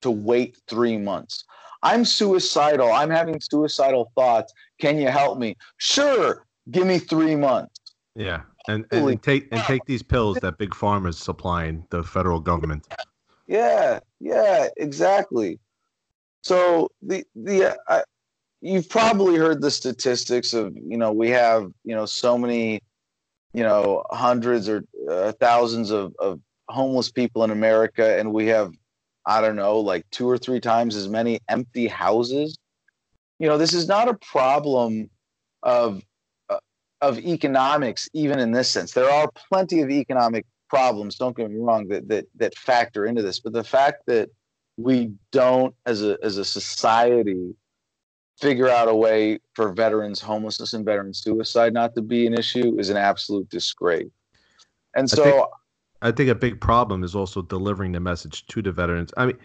[0.01, 1.45] to wait three months.
[1.83, 2.91] I'm suicidal.
[2.93, 4.53] I'm having suicidal thoughts.
[4.81, 5.57] Can you help me?
[5.77, 6.47] Sure.
[6.71, 7.75] Give me three months.
[8.15, 12.41] Yeah and, and take and take these pills that big pharma is supplying the federal
[12.41, 12.87] government.
[13.47, 15.59] Yeah, yeah, exactly.
[16.43, 18.03] So the the uh,
[18.61, 22.81] you've probably heard the statistics of you know we have you know so many
[23.53, 28.73] you know, hundreds or uh, thousands of, of homeless people in America, and we have,
[29.27, 32.59] I don't know, like two or three times as many empty houses.
[33.39, 35.11] You know, this is not a problem
[35.63, 36.03] of
[37.03, 38.93] of economics, even in this sense.
[38.93, 41.17] There are plenty of economic problems.
[41.17, 44.31] Don't get me wrong that that that factor into this, but the fact that
[44.77, 47.55] we don't, as a as a society,
[48.39, 52.79] figure out a way for veterans homelessness and veteran suicide not to be an issue
[52.79, 54.09] is an absolute disgrace.
[54.95, 55.47] And so I think,
[56.03, 59.13] I think, a big problem is also delivering the message to the veterans.
[59.17, 59.39] I mean,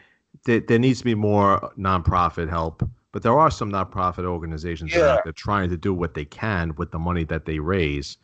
[0.46, 5.00] there, there needs to be more nonprofit help, but there are some nonprofit organizations yeah.
[5.00, 8.18] that are trying to do what they can with the money that they raise.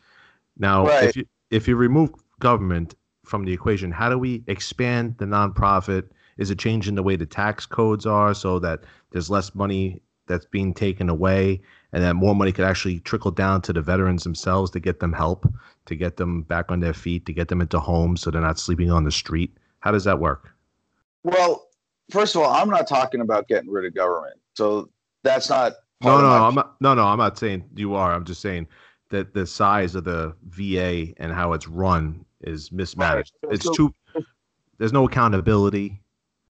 [0.57, 1.05] Now, right.
[1.05, 6.09] if you if you remove government from the equation, how do we expand the nonprofit?
[6.37, 10.45] Is it changing the way the tax codes are so that there's less money that's
[10.47, 11.61] being taken away
[11.93, 15.13] and that more money could actually trickle down to the veterans themselves to get them
[15.13, 15.47] help,
[15.85, 18.59] to get them back on their feet, to get them into homes so they're not
[18.59, 19.55] sleeping on the street?
[19.79, 20.53] How does that work?
[21.23, 21.69] Well,
[22.09, 24.35] first of all, I'm not talking about getting rid of government.
[24.55, 24.89] So
[25.23, 27.05] that's not no, no, I'm not, no, no.
[27.05, 28.11] I'm not saying you are.
[28.13, 28.67] I'm just saying
[29.09, 33.33] that the size of the VA and how it's run is mismanaged.
[33.43, 33.53] Right.
[33.53, 33.95] It's so, too.
[34.77, 36.01] There's no accountability.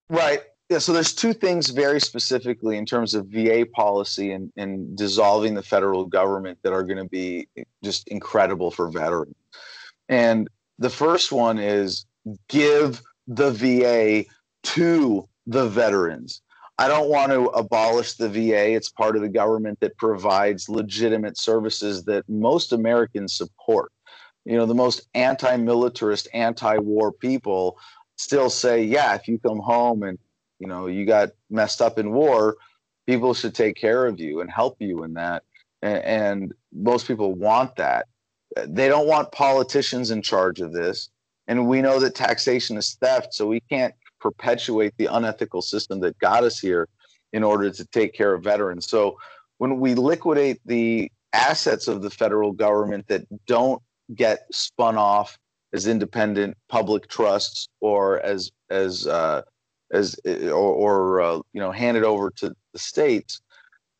[0.09, 0.41] Right.
[0.69, 5.53] Yeah, so there's two things very specifically in terms of VA policy and, and dissolving
[5.53, 7.49] the federal government that are going to be
[7.83, 9.35] just incredible for veterans.
[10.07, 12.05] And the first one is
[12.47, 14.29] give the VA
[14.63, 16.41] to the veterans.
[16.81, 18.71] I don't want to abolish the VA.
[18.73, 23.91] It's part of the government that provides legitimate services that most Americans support.
[24.45, 27.77] You know, the most anti militarist, anti war people
[28.17, 30.17] still say, yeah, if you come home and
[30.61, 32.55] you know you got messed up in war
[33.07, 35.43] people should take care of you and help you in that
[35.81, 38.05] and, and most people want that
[38.67, 41.09] they don't want politicians in charge of this
[41.47, 46.17] and we know that taxation is theft so we can't perpetuate the unethical system that
[46.19, 46.87] got us here
[47.33, 48.87] in order to take care of veterans.
[48.87, 49.17] So
[49.57, 53.81] when we liquidate the assets of the federal government that don't
[54.15, 55.37] get spun off
[55.73, 59.41] as independent public trusts or as as uh,
[59.91, 63.41] as or, or uh, you know handed over to the states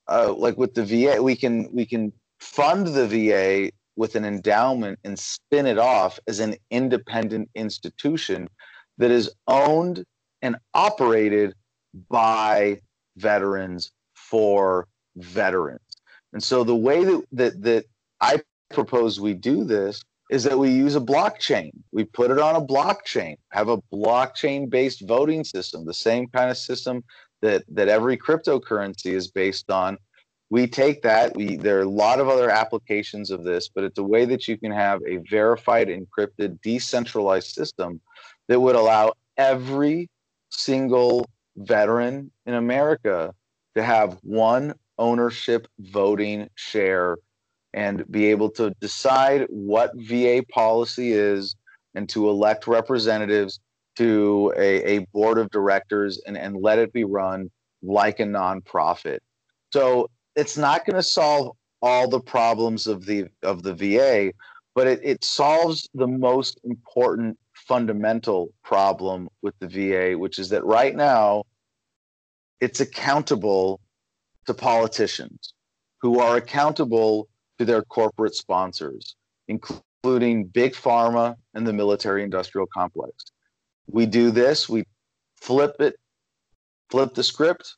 [0.10, 4.98] uh, like with the va we can we can fund the va with an endowment
[5.04, 8.48] and spin it off as an independent institution
[8.98, 10.04] that is owned
[10.42, 11.54] and operated
[12.10, 12.80] by
[13.18, 15.82] veterans for veterans
[16.34, 17.86] and so the way that that, that
[18.22, 20.02] i propose we do this
[20.32, 21.72] is that we use a blockchain.
[21.92, 26.50] We put it on a blockchain, have a blockchain based voting system, the same kind
[26.50, 27.04] of system
[27.42, 29.98] that, that every cryptocurrency is based on.
[30.50, 34.00] We take that, we there are a lot of other applications of this, but it's
[34.00, 38.00] a way that you can have a verified, encrypted, decentralized system
[38.48, 40.10] that would allow every
[40.52, 41.26] single
[41.58, 43.34] veteran in America
[43.76, 47.18] to have one ownership voting share
[47.74, 51.56] and be able to decide what VA policy is
[51.96, 53.60] and to elect representatives
[53.98, 57.50] to a, a board of directors and, and let it be run
[57.82, 59.20] like a nonprofit.
[59.74, 64.32] So it's not going to solve all the problems of the of the VA,
[64.76, 67.38] but it, it solves the most important
[67.68, 71.44] fundamental problem with the VA, which is that right now
[72.60, 73.80] it's accountable
[74.46, 75.54] to politicians
[76.02, 77.28] who are accountable
[77.60, 79.16] to their corporate sponsors,
[79.48, 83.14] including big pharma and the military industrial complex.
[83.88, 84.84] We do this, we
[85.40, 85.96] flip it,
[86.90, 87.76] flip the script,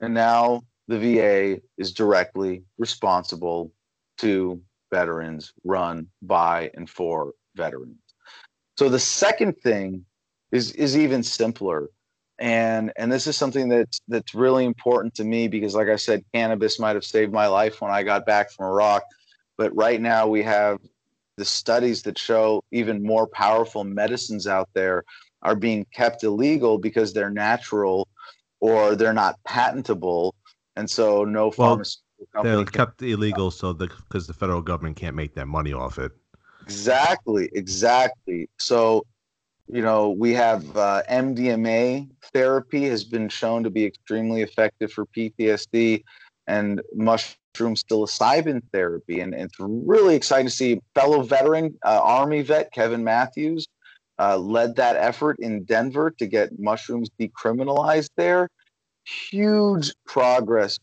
[0.00, 3.72] and now the VA is directly responsible
[4.18, 4.60] to
[4.90, 8.07] veterans, run by and for veterans.
[8.78, 10.04] So the second thing
[10.52, 11.90] is is even simpler.
[12.38, 16.22] And and this is something that's that's really important to me because like I said,
[16.32, 19.02] cannabis might have saved my life when I got back from Iraq.
[19.56, 20.78] But right now we have
[21.36, 25.02] the studies that show even more powerful medicines out there
[25.42, 28.06] are being kept illegal because they're natural
[28.60, 30.36] or they're not patentable,
[30.76, 32.54] and so no well, pharmaceutical company.
[32.54, 36.12] They're kept illegal so because the federal government can't make that money off it.
[36.68, 38.48] Exactly, exactly.
[38.58, 39.04] So,
[39.68, 45.06] you know, we have uh, MDMA therapy has been shown to be extremely effective for
[45.06, 46.02] PTSD,
[46.48, 49.20] and mushroom psilocybin therapy.
[49.20, 53.66] And, and it's really exciting to see fellow veteran, uh, Army vet Kevin Matthews
[54.18, 58.48] uh, led that effort in Denver to get mushrooms decriminalized there.
[59.04, 60.78] Huge progress.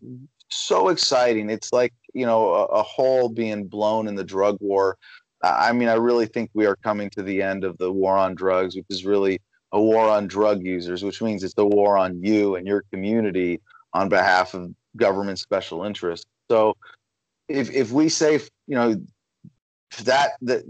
[0.49, 1.49] So exciting.
[1.49, 4.97] It's like, you know, a, a hole being blown in the drug war.
[5.45, 8.35] I mean, I really think we are coming to the end of the war on
[8.35, 9.39] drugs, which is really
[9.71, 13.61] a war on drug users, which means it's a war on you and your community
[13.93, 16.25] on behalf of government special interests.
[16.49, 16.75] So,
[17.47, 19.01] if if we say, you know,
[20.03, 20.63] that that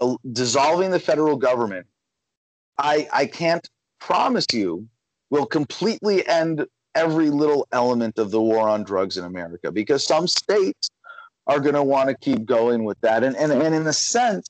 [0.00, 1.86] uh, dissolving the federal government,
[2.78, 3.68] I I can't
[4.00, 4.86] promise you
[5.30, 10.28] will completely end every little element of the war on drugs in America because some
[10.28, 10.90] states
[11.46, 13.22] are going to want to keep going with that.
[13.22, 14.48] And, and, and in a sense,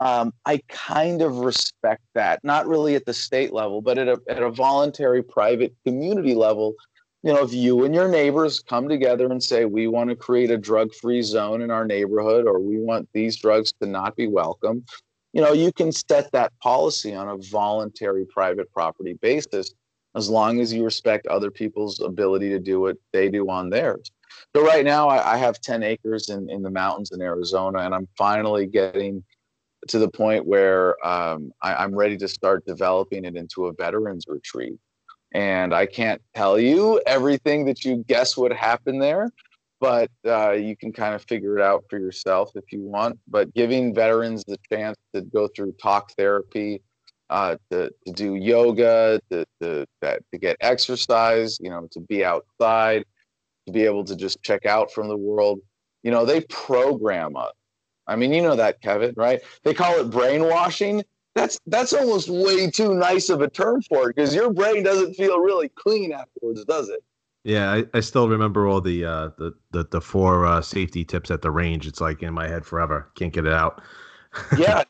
[0.00, 4.20] um, I kind of respect that, not really at the state level, but at a,
[4.28, 6.74] at a voluntary private community level.
[7.24, 10.52] You know, if you and your neighbors come together and say, we want to create
[10.52, 14.28] a drug free zone in our neighborhood, or we want these drugs to not be
[14.28, 14.84] welcome,
[15.32, 19.74] you know, you can set that policy on a voluntary private property basis
[20.14, 24.10] as long as you respect other people's ability to do what they do on theirs.
[24.56, 27.94] So right now I, I have 10 acres in, in the mountains in Arizona, and
[27.94, 29.22] I'm finally getting
[29.88, 34.24] to the point where um, I, am ready to start developing it into a veterans
[34.26, 34.78] retreat.
[35.32, 39.30] And I can't tell you everything that you guess would happen there,
[39.80, 43.18] but uh, you can kind of figure it out for yourself if you want.
[43.28, 46.80] But giving veterans the chance to go through talk therapy,
[47.30, 53.04] uh, to, to do yoga, to, to, to get exercise, you know, to be outside,
[53.68, 55.60] to be able to just check out from the world.
[56.02, 57.52] You know, they program us.
[58.06, 59.40] I mean, you know that, Kevin, right?
[59.62, 61.04] They call it brainwashing.
[61.34, 65.14] That's that's almost way too nice of a term for it because your brain doesn't
[65.14, 67.04] feel really clean afterwards, does it?
[67.44, 71.30] Yeah, I, I still remember all the uh, the the, the four uh, safety tips
[71.30, 71.86] at the range.
[71.86, 73.10] It's like in my head forever.
[73.14, 73.82] Can't get it out.
[74.58, 74.82] yeah,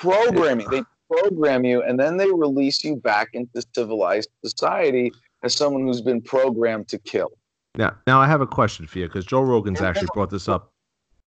[0.00, 0.68] programming.
[0.68, 5.12] They program you, and then they release you back into civilized society
[5.44, 7.30] as someone who's been programmed to kill.
[7.76, 10.72] Now, now I have a question for you because Joe Rogan's actually brought this up.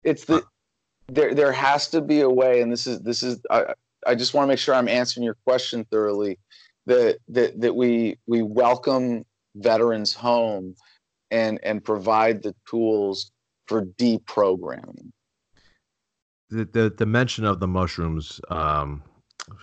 [0.04, 0.44] It's the
[1.08, 1.34] there.
[1.34, 3.40] There has to be a way, and this is this is.
[3.50, 3.74] I,
[4.06, 6.38] I just want to make sure I'm answering your question thoroughly.
[6.86, 9.26] That that that we we welcome
[9.56, 10.76] veterans home,
[11.32, 13.32] and and provide the tools
[13.68, 15.12] for deprogramming.
[16.52, 19.02] The the, the mention of the mushrooms, um,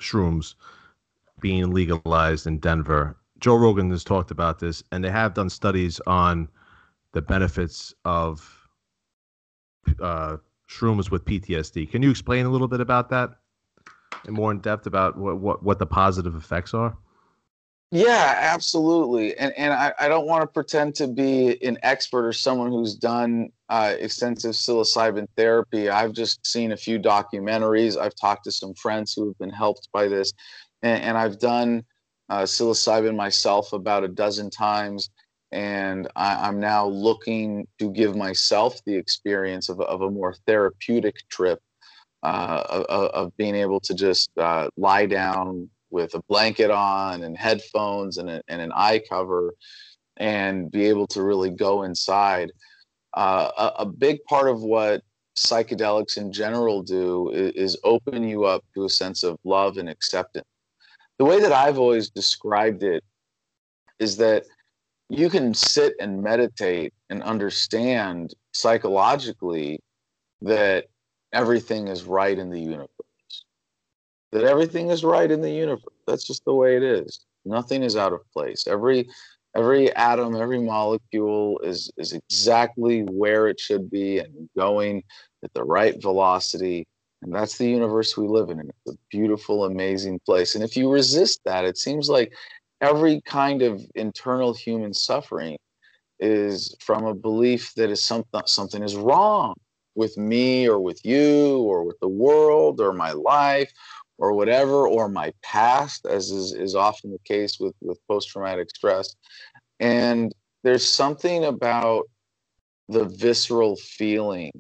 [0.01, 0.57] shrooms,
[1.41, 3.17] being legalized in Denver.
[3.39, 6.49] Joe Rogan has talked about this, and they have done studies on
[7.13, 8.69] the benefits of
[10.01, 10.37] uh,
[10.69, 11.91] shrooms with PTSD.
[11.91, 13.31] Can you explain a little bit about that
[14.27, 16.97] and more in depth about what, what, what the positive effects are?
[17.95, 19.37] Yeah, absolutely.
[19.37, 22.95] And and I, I don't want to pretend to be an expert or someone who's
[22.95, 25.91] done uh, extensive psilocybin therapy.
[25.91, 27.99] I've just seen a few documentaries.
[27.99, 30.33] I've talked to some friends who have been helped by this,
[30.81, 31.85] and, and I've done
[32.31, 35.11] uh, psilocybin myself about a dozen times
[35.53, 41.29] and I, am now looking to give myself the experience of, of a more therapeutic
[41.29, 41.61] trip
[42.23, 47.37] uh, of, of, being able to just uh, lie down with a blanket on and
[47.37, 49.55] headphones and, a, and an eye cover
[50.17, 52.51] and be able to really go inside.
[53.15, 55.03] Uh, a, a, big part of what
[55.37, 59.89] psychedelics in general do is, is open you up to a sense of love and
[59.89, 60.47] acceptance.
[61.19, 63.05] The way that I've always described it
[63.99, 64.45] is that
[65.13, 69.79] you can sit and meditate and understand psychologically
[70.41, 70.87] that
[71.35, 72.89] everything is right in the universe.
[74.33, 75.85] That everything is right in the universe.
[76.07, 77.27] That's just the way it is.
[77.45, 78.67] Nothing is out of place.
[78.67, 79.07] Every
[79.55, 85.03] every atom, every molecule is is exactly where it should be and going
[85.45, 86.87] at the right velocity.
[87.21, 88.61] And that's the universe we live in.
[88.61, 90.55] And it's a beautiful, amazing place.
[90.55, 92.33] And if you resist that, it seems like
[92.83, 95.57] every kind of internal human suffering
[96.21, 99.55] is from a belief that is something something is wrong
[99.95, 103.73] with me or with you or with the world or my life
[104.19, 109.15] or whatever or my past as is, is often the case with with post-traumatic stress.
[109.81, 112.05] And there's something about
[112.89, 114.53] the visceral feeling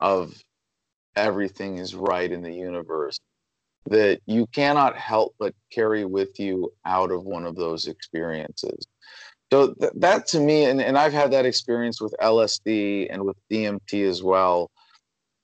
[0.00, 0.34] of
[1.16, 3.18] everything is right in the universe
[3.90, 8.86] that you cannot help but carry with you out of one of those experiences.
[9.52, 13.36] So th- that to me, and, and I've had that experience with LSD and with
[13.52, 14.70] DMT as well,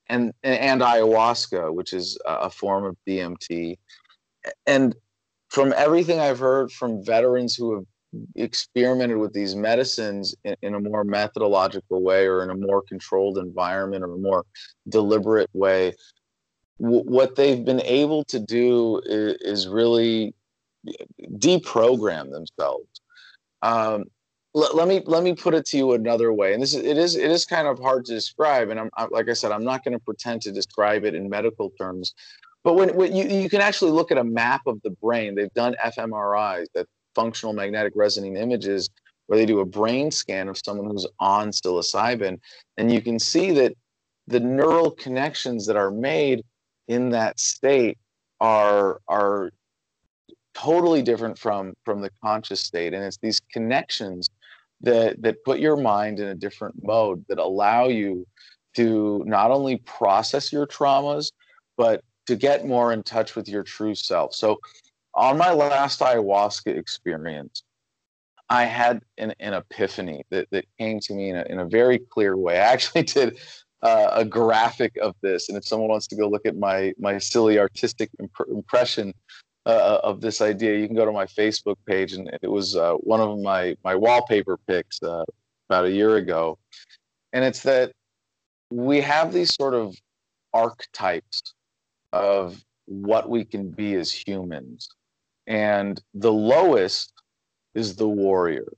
[0.09, 3.77] and and ayahuasca, which is a form of DMT.
[4.65, 4.95] And
[5.49, 7.85] from everything I've heard from veterans who have
[8.35, 13.37] experimented with these medicines in, in, a more methodological way or in a more controlled
[13.37, 14.43] environment or a more
[14.89, 15.93] deliberate way
[16.81, 20.33] what they've been able to do is, is really
[21.37, 22.87] deprogram themselves.
[23.61, 24.05] Um,
[24.55, 26.97] let, let, me let me put it to you another way and this is it
[26.97, 29.63] is it is kind of hard to describe and i'm I, like i said i'm
[29.63, 32.13] not going to pretend to describe it in medical terms
[32.65, 35.53] but when, when you, you can actually look at a map of the brain they've
[35.53, 38.89] done fMRIs that functional magnetic resonant images
[39.27, 42.37] where they do a brain scan of someone who's on psilocybin
[42.77, 43.73] and you can see that
[44.27, 46.43] the neural connections that are made
[46.91, 47.97] in that state
[48.41, 49.51] are are
[50.53, 52.93] totally different from from the conscious state.
[52.93, 54.29] And it's these connections
[54.81, 58.27] that that put your mind in a different mode that allow you
[58.75, 61.31] to not only process your traumas
[61.77, 64.35] but to get more in touch with your true self.
[64.35, 64.59] So
[65.15, 67.63] on my last ayahuasca experience
[68.49, 71.99] i had an, an epiphany that, that came to me in a, in a very
[71.99, 72.59] clear way.
[72.59, 73.39] I actually did
[73.83, 75.49] uh, a graphic of this.
[75.49, 79.13] And if someone wants to go look at my my silly artistic imp- impression
[79.65, 82.93] uh, of this idea, you can go to my Facebook page, and it was uh,
[82.95, 85.23] one of my my wallpaper picks uh,
[85.69, 86.57] about a year ago,
[87.33, 87.91] and it's that
[88.69, 89.95] we have these sort of
[90.53, 91.53] archetypes
[92.13, 94.89] of what we can be as humans,
[95.47, 97.13] and the lowest
[97.73, 98.73] is the warrior,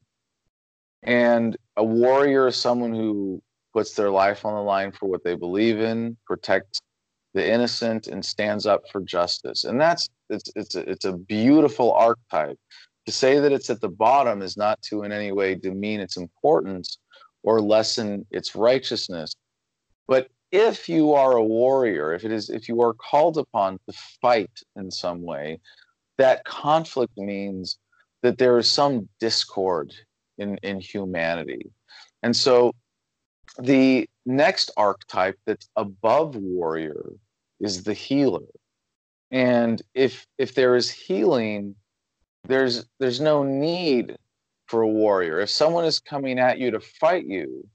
[1.01, 3.41] and a warrior is someone who
[3.73, 6.79] puts their life on the line for what they believe in, protects
[7.33, 9.63] the innocent and stands up for justice.
[9.63, 12.59] And that's it's it's a, it's a beautiful archetype.
[13.05, 16.15] To say that it's at the bottom is not to in any way demean its
[16.15, 16.99] importance
[17.41, 19.35] or lessen its righteousness.
[20.07, 23.97] But if you are a warrior, if it is if you are called upon to
[24.21, 25.59] fight in some way,
[26.17, 27.79] that conflict means
[28.21, 29.93] that there is some discord
[30.37, 31.71] in, in humanity.
[32.21, 32.73] And so
[33.59, 37.11] the next archetype that's above warrior
[37.59, 38.47] is the healer.
[39.31, 41.75] And if if there is healing
[42.45, 44.17] there's there's no need
[44.67, 45.39] for a warrior.
[45.39, 47.67] If someone is coming at you to fight you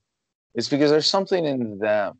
[0.54, 2.18] it's because there's something in them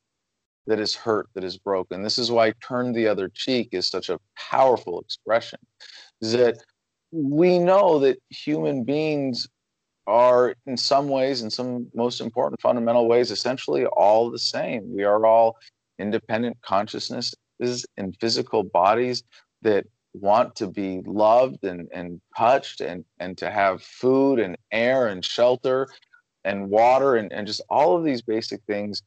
[0.67, 2.03] that is hurt that is broken.
[2.03, 5.59] This is why turn the other cheek is such a powerful expression
[6.21, 6.59] is that
[7.11, 9.49] we know that human beings
[10.09, 15.05] are in some ways in some most important fundamental ways essentially all the same we
[15.05, 15.57] are all
[15.99, 19.23] independent consciousness is in physical bodies
[19.63, 19.85] that
[20.15, 25.25] want to be loved and, and touched and, and to have food and air and
[25.25, 25.87] shelter
[26.45, 29.03] and water and, and just all of these basic things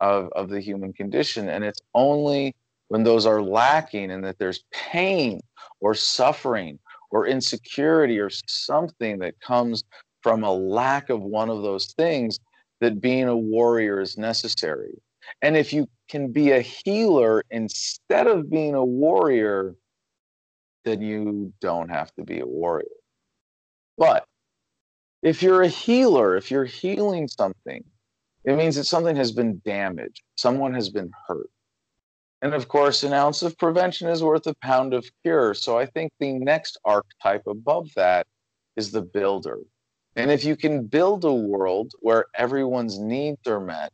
[0.00, 1.48] of, of the human condition.
[1.48, 2.54] And it's only
[2.88, 5.40] when those are lacking and that there's pain
[5.80, 6.78] or suffering
[7.10, 9.84] or insecurity or something that comes
[10.24, 12.40] from a lack of one of those things
[12.80, 14.94] that being a warrior is necessary.
[15.42, 19.74] And if you can be a healer instead of being a warrior,
[20.86, 22.86] then you don't have to be a warrior.
[23.98, 24.24] But
[25.22, 27.84] if you're a healer, if you're healing something,
[28.44, 31.50] it means that something has been damaged, someone has been hurt.
[32.40, 35.52] And of course, an ounce of prevention is worth a pound of cure.
[35.52, 38.26] So I think the next archetype above that
[38.76, 39.58] is the builder.
[40.16, 43.92] And if you can build a world where everyone's needs are met,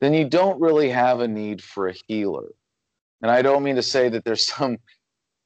[0.00, 2.48] then you don't really have a need for a healer.
[3.22, 4.78] And I don't mean to say that there's some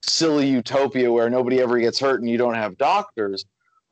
[0.03, 3.45] silly utopia where nobody ever gets hurt and you don't have doctors.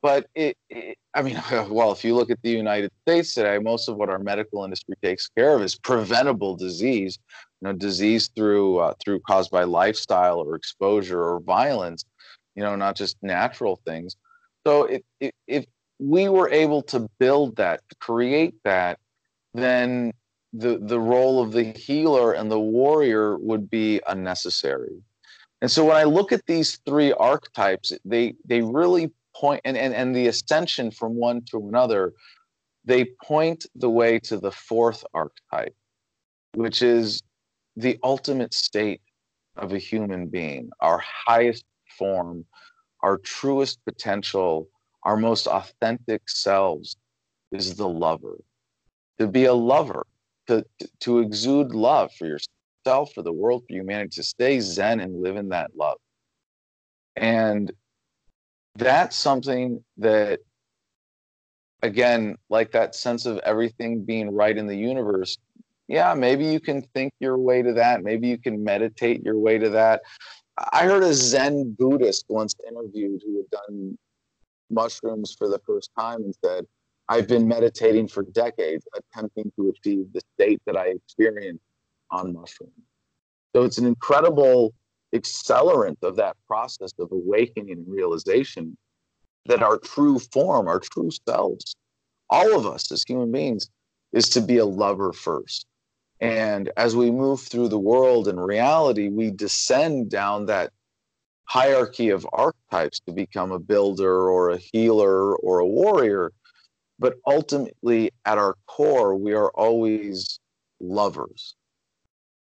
[0.03, 3.89] But it, it, I mean, well, if you look at the United States today, most
[3.89, 7.19] of what our medical industry takes care of is preventable disease,
[7.61, 12.05] you know, disease through uh, through caused by lifestyle or exposure or violence,
[12.55, 14.17] you know, not just natural things.
[14.67, 15.65] So if, if, if
[15.99, 18.99] we were able to build that, create that,
[19.55, 20.13] then
[20.53, 25.03] the the role of the healer and the warrior would be unnecessary.
[25.63, 29.95] And so when I look at these three archetypes, they they really point and, and,
[29.95, 32.13] and the ascension from one to another,
[32.85, 35.75] they point the way to the fourth archetype,
[36.55, 37.23] which is
[37.77, 39.01] the ultimate state
[39.57, 41.65] of a human being, our highest
[41.99, 42.45] form,
[43.03, 44.69] our truest potential,
[45.07, 46.97] our most authentic selves
[47.53, 48.39] is the lover.
[49.21, 50.05] To be a lover
[50.49, 50.67] to,
[51.01, 55.37] to exude love for yourself, for the world, for humanity, to stay zen and live
[55.37, 55.99] in that love.
[57.15, 57.71] And
[58.75, 60.41] that's something that,
[61.83, 65.39] again, like that sense of everything being right in the universe,
[65.87, 68.03] yeah, maybe you can think your way to that.
[68.03, 70.03] Maybe you can meditate your way to that.
[70.73, 73.97] I heard a Zen Buddhist once interviewed who had done
[74.71, 76.65] mushrooms for the first time and said,
[77.09, 81.63] I've been meditating for decades, attempting to achieve the state that I experienced
[82.11, 82.73] on mushrooms.
[83.55, 84.75] So it's an incredible
[85.15, 88.77] accelerant of that process of awakening and realization
[89.47, 91.77] that our true form, our true selves,
[92.29, 93.71] all of us as human beings
[94.13, 95.67] is to be a lover first.
[96.21, 100.73] And as we move through the world and reality, we descend down that
[101.47, 106.33] hierarchy of archetypes to become a builder or a healer or a warrior.
[106.99, 110.41] But ultimately, at our core, we are always
[110.81, 111.55] lovers.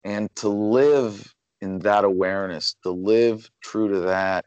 [0.03, 4.45] And to live in that awareness, to live true to that,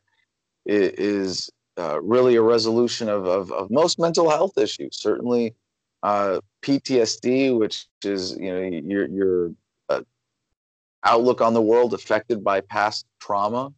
[0.64, 4.98] is uh, really a resolution of, of, of, most mental health issues.
[5.00, 5.54] Certainly,
[6.02, 9.52] uh, PTSD, which is you know your your
[9.88, 10.02] uh,
[11.04, 13.72] outlook on the world affected by past trauma.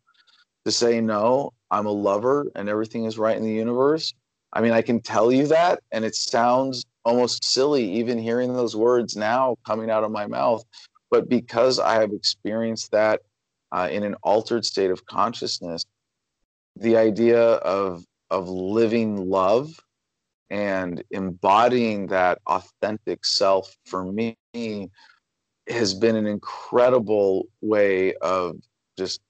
[0.71, 4.15] To say no, I'm a lover and everything is right in the universe.
[4.53, 8.77] I mean, I can tell you that, and it sounds almost silly even hearing those
[8.77, 10.63] words now coming out of my mouth.
[11.11, 13.21] But because I have experienced that
[13.73, 15.85] uh, in an altered state of consciousness,
[16.77, 19.75] the idea of of living love
[20.51, 24.37] and embodying that authentic self for me
[25.69, 28.55] has been an incredible way of
[28.97, 29.21] just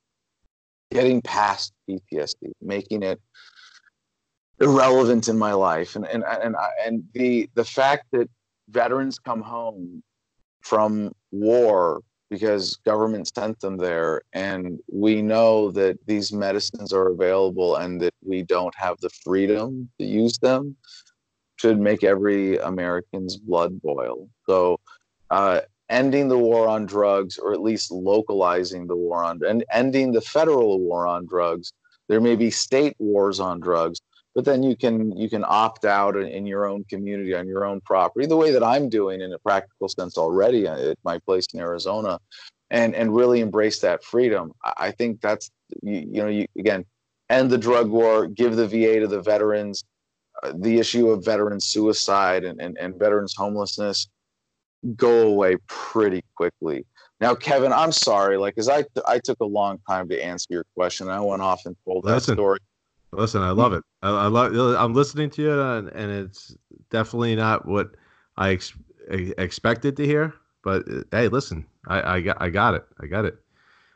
[0.91, 3.20] getting past PTSD, making it
[4.61, 8.28] irrelevant in my life, and and and and the the fact that
[8.68, 10.03] veterans come home
[10.62, 17.76] from war because government sent them there and we know that these medicines are available
[17.76, 20.76] and that we don't have the freedom to use them
[21.57, 24.28] should make every american's blood boil.
[24.47, 24.78] So
[25.30, 25.61] uh,
[25.91, 30.20] ending the war on drugs or at least localizing the war on and ending the
[30.20, 31.72] federal war on drugs.
[32.09, 34.01] There may be state wars on drugs
[34.34, 37.80] but then you can you can opt out in your own community on your own
[37.80, 41.59] property the way that i'm doing in a practical sense already at my place in
[41.59, 42.16] arizona
[42.70, 44.53] and and really embrace that freedom.
[44.62, 45.51] I think that's
[45.82, 46.84] you, you know you, again
[47.28, 49.84] end the drug war give the va to the veterans
[50.43, 54.09] uh, the issue of veteran suicide and, and, and veterans homelessness
[54.96, 56.84] go away pretty quickly
[57.20, 60.64] now kevin i'm sorry like because i i took a long time to answer your
[60.74, 62.58] question i went off and told that story
[63.12, 63.82] Listen, I love it.
[64.02, 64.54] I, I love.
[64.76, 66.56] I'm listening to you, and, and it's
[66.90, 67.96] definitely not what
[68.36, 68.74] I ex-
[69.08, 70.34] expected to hear.
[70.62, 72.84] But uh, hey, listen, I, I got, I got it.
[73.00, 73.36] I got it.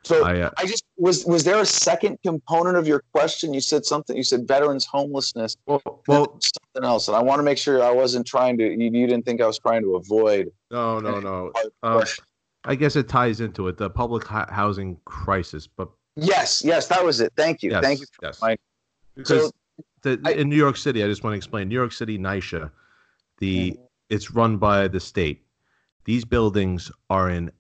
[0.02, 1.24] So I, uh, I, just was.
[1.26, 3.54] Was there a second component of your question?
[3.54, 4.16] You said something.
[4.16, 5.56] You said veterans homelessness.
[5.66, 8.64] Well, well something else, and I want to make sure I wasn't trying to.
[8.64, 10.50] You, you didn't think I was trying to avoid.
[10.74, 11.52] No, no, no.
[11.84, 12.04] Uh,
[12.64, 15.68] I guess it ties into it, the public housing crisis.
[15.68, 17.32] But yes, yes, that was it.
[17.36, 17.70] Thank you.
[17.70, 18.06] Yes, Thank you.
[18.22, 18.42] yes.
[18.42, 18.56] My,
[19.14, 19.50] because so,
[20.02, 21.68] the, I, in New York City, I just want to explain.
[21.68, 22.72] New York City, NYCHA,
[23.38, 23.82] the mm-hmm.
[24.10, 25.44] it's run by the state.
[26.06, 27.52] These buildings are in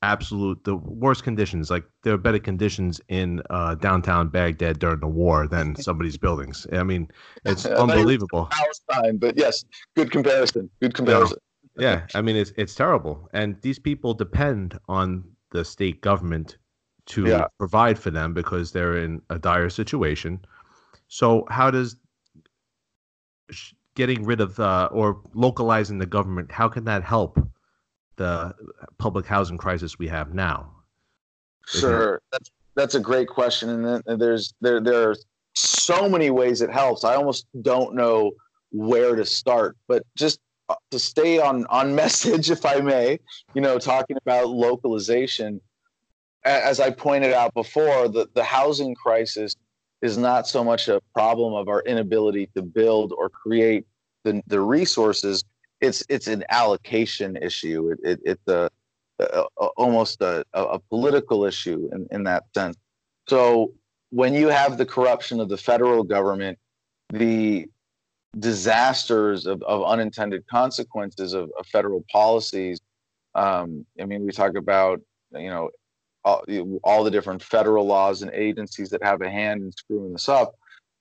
[0.00, 1.70] absolute the worst conditions.
[1.70, 6.66] Like there are better conditions in uh, downtown Baghdad during the war than somebody's buildings.
[6.72, 7.10] I mean,
[7.44, 8.48] it's unbelievable.
[8.50, 10.70] Palestine, but yes, good comparison.
[10.80, 11.36] Good comparison.
[11.78, 12.06] Yeah.
[12.14, 16.58] I mean it's it's terrible, and these people depend on the state government
[17.06, 17.46] to yeah.
[17.58, 20.40] provide for them because they're in a dire situation.
[21.08, 21.96] So, how does
[23.94, 27.40] getting rid of uh, or localizing the government how can that help
[28.16, 28.54] the
[28.98, 30.70] public housing crisis we have now?
[31.66, 35.16] Sure, that's that's a great question, and there's there there are
[35.54, 37.04] so many ways it helps.
[37.04, 38.32] I almost don't know
[38.70, 40.40] where to start, but just
[40.90, 43.18] to stay on on message, if I may,
[43.54, 45.60] you know, talking about localization
[46.44, 49.56] as I pointed out before, the, the housing crisis
[50.00, 53.86] is not so much a problem of our inability to build or create
[54.24, 55.44] the, the resources.
[55.80, 57.90] It's it's an allocation issue.
[57.90, 58.68] It, it, it's uh,
[59.18, 62.76] a, a, a almost a, a political issue in, in that sense.
[63.28, 63.72] So
[64.10, 66.58] when you have the corruption of the federal government,
[67.10, 67.68] the
[68.38, 72.80] disasters of, of unintended consequences of, of federal policies.
[73.34, 75.00] Um, I mean, we talk about
[75.32, 75.70] you know
[76.24, 76.44] all,
[76.84, 80.54] all the different federal laws and agencies that have a hand in screwing this up.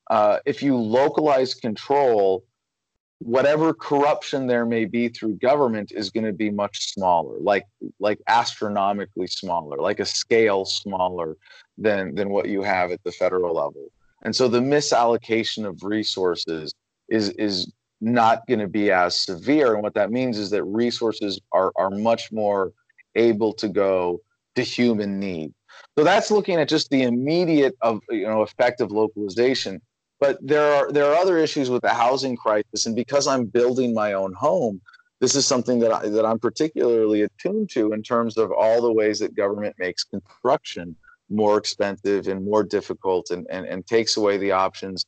[0.09, 2.45] Uh, if you localize control,
[3.19, 7.65] whatever corruption there may be through government is going to be much smaller, like
[7.99, 11.35] like astronomically smaller, like a scale smaller
[11.77, 13.91] than than what you have at the federal level.
[14.23, 16.73] And so the misallocation of resources
[17.09, 19.73] is is not going to be as severe.
[19.73, 22.71] And what that means is that resources are are much more
[23.15, 24.21] able to go
[24.55, 25.53] to human need.
[25.97, 29.81] So that's looking at just the immediate of you know effect of localization.
[30.19, 33.93] But there are there are other issues with the housing crisis, and because I'm building
[33.93, 34.81] my own home,
[35.19, 38.91] this is something that I, that I'm particularly attuned to in terms of all the
[38.91, 40.95] ways that government makes construction
[41.29, 45.05] more expensive and more difficult, and and, and takes away the options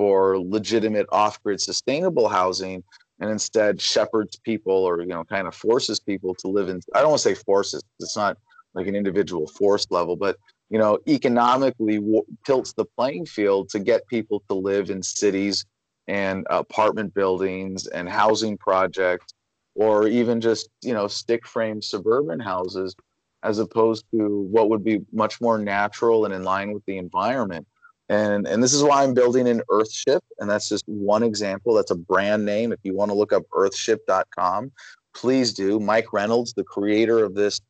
[0.00, 2.82] for legitimate off-grid sustainable housing
[3.20, 7.02] and instead shepherds people or you know kind of forces people to live in i
[7.02, 8.38] don't want to say forces it's not
[8.72, 10.38] like an individual force level but
[10.70, 15.66] you know economically w- tilts the playing field to get people to live in cities
[16.08, 19.34] and apartment buildings and housing projects
[19.74, 22.96] or even just you know stick frame suburban houses
[23.42, 27.66] as opposed to what would be much more natural and in line with the environment
[28.10, 31.74] and and this is why i'm building an earthship and that's just one example.
[31.74, 32.72] That's a brand name.
[32.72, 34.72] If you want to look up earthship.com
[35.14, 35.80] please do.
[35.80, 37.60] Mike reynolds the creator of this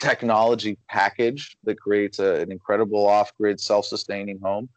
[0.00, 4.68] technology package that creates a, an incredible off-grid self-sustaining home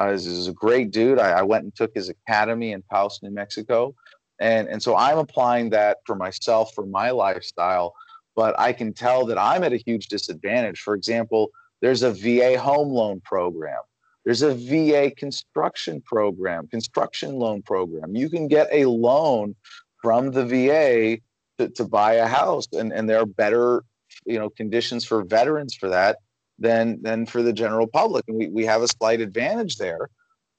[0.00, 1.18] uh, is, is a great dude.
[1.18, 3.94] I, I went and took his academy in Taos, New Mexico.
[4.40, 7.94] And and so i'm applying that for myself for my lifestyle
[8.36, 10.80] but i can tell that i'm at a huge disadvantage.
[10.80, 11.50] For example
[11.80, 13.82] there's a va home loan program
[14.28, 18.14] there's a va construction program construction loan program.
[18.14, 19.56] You can get a loan
[20.02, 21.16] from the va
[21.56, 23.84] to, to buy a house and, and there are better
[24.26, 26.18] you know conditions for veterans for that
[26.58, 28.22] than than for the general public.
[28.28, 30.10] And we, we have a slight advantage there.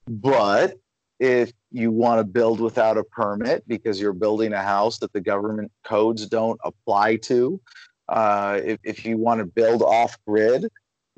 [0.07, 0.74] But
[1.20, 5.22] if you want to build without a permit because you're building a house that the
[5.22, 7.61] government codes don't apply to,
[8.07, 10.65] uh, if, if you want to build off grid,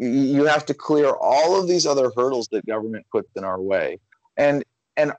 [0.02, 4.00] you have to clear all of these other hurdles that government puts in our way.
[4.36, 4.64] And
[4.98, 5.14] and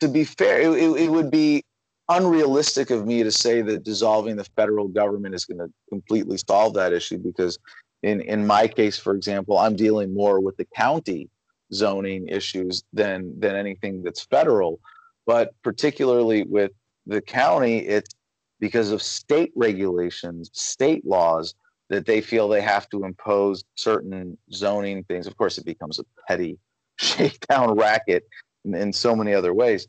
[0.00, 1.64] to be fair, it, it would be
[2.08, 6.74] unrealistic of me to say that dissolving the federal government is going to completely solve
[6.74, 7.58] that issue because
[8.04, 11.28] in in my case, for example, I'm dealing more with the county
[11.74, 14.78] zoning issues than than anything that's federal.
[15.26, 16.70] But particularly with
[17.06, 18.14] the county, it's
[18.60, 21.54] because of state regulations, state laws
[21.92, 25.26] that they feel they have to impose certain zoning things.
[25.26, 26.58] Of course, it becomes a petty
[26.98, 28.24] shakedown racket
[28.64, 29.86] in, in so many other ways.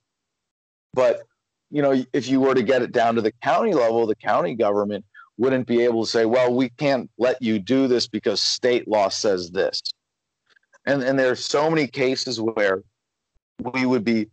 [0.94, 1.24] But
[1.72, 4.54] you know, if you were to get it down to the county level, the county
[4.54, 5.04] government
[5.38, 9.10] wouldn't be able to say, well, we can't let you do this because state law
[9.10, 9.82] says this
[10.86, 12.84] and and there are so many cases where
[13.74, 14.28] we would be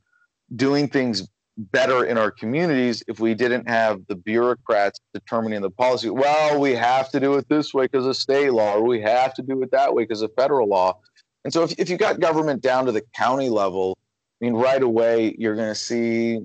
[0.57, 1.29] doing things
[1.73, 6.11] better in our communities if we didn't have the bureaucrats determining the policy.
[6.11, 9.35] Well we have to do it this way because of state law or we have
[9.35, 10.99] to do it that way because of federal law.
[11.45, 13.99] And so if, if you got government down to the county level
[14.41, 16.41] i mean right away you're going to see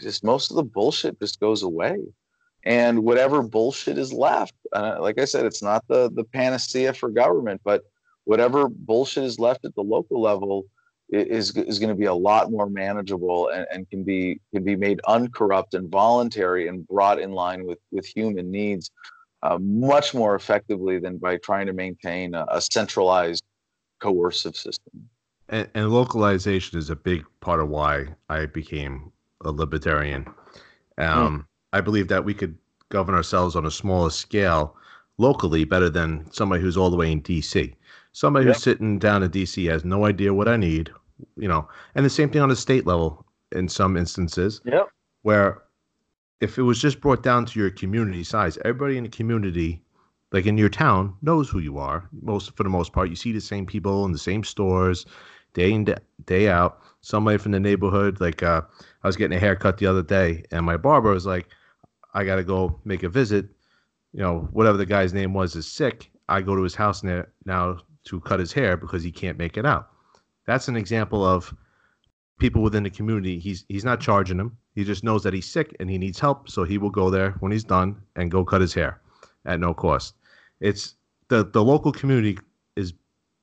[0.00, 1.98] just most of the bullshit just goes away.
[2.64, 7.08] And whatever bullshit is left uh, like i said it's not the the panacea for
[7.08, 7.82] government but
[8.24, 10.66] whatever bullshit is left at the local level
[11.12, 14.74] is is going to be a lot more manageable and, and can be can be
[14.74, 18.90] made uncorrupt and voluntary and brought in line with with human needs
[19.42, 23.44] uh, much more effectively than by trying to maintain a, a centralized
[24.00, 25.08] coercive system.
[25.48, 29.12] And, and, localization is a big part of why I became
[29.44, 30.26] a libertarian.
[30.98, 31.44] Um, mm.
[31.72, 32.56] I believe that we could
[32.88, 34.76] govern ourselves on a smaller scale
[35.18, 37.74] locally better than somebody who's all the way in DC.
[38.12, 38.54] Somebody yep.
[38.54, 40.90] who's sitting down in DC has no idea what I need,
[41.36, 44.60] you know, and the same thing on the state level in some instances.
[44.64, 44.88] Yep.
[45.22, 45.62] Where
[46.40, 49.80] if it was just brought down to your community size, everybody in the community,
[50.32, 52.08] like in your town, knows who you are.
[52.20, 55.06] Most for the most part, you see the same people in the same stores,
[55.54, 55.94] day in
[56.24, 56.80] day out.
[57.00, 58.62] Somebody from the neighborhood, like uh,
[59.02, 61.48] I was getting a haircut the other day, and my barber was like,
[62.14, 63.46] "I got to go make a visit."
[64.12, 66.10] You know, whatever the guy's name was is sick.
[66.28, 69.56] I go to his house now, now to cut his hair because he can't make
[69.56, 69.91] it out.
[70.46, 71.54] That's an example of
[72.38, 73.38] people within the community.
[73.38, 74.56] He's he's not charging him.
[74.74, 77.32] He just knows that he's sick and he needs help, so he will go there
[77.40, 79.00] when he's done and go cut his hair
[79.44, 80.14] at no cost.
[80.60, 80.96] It's
[81.28, 82.38] the the local community
[82.76, 82.94] is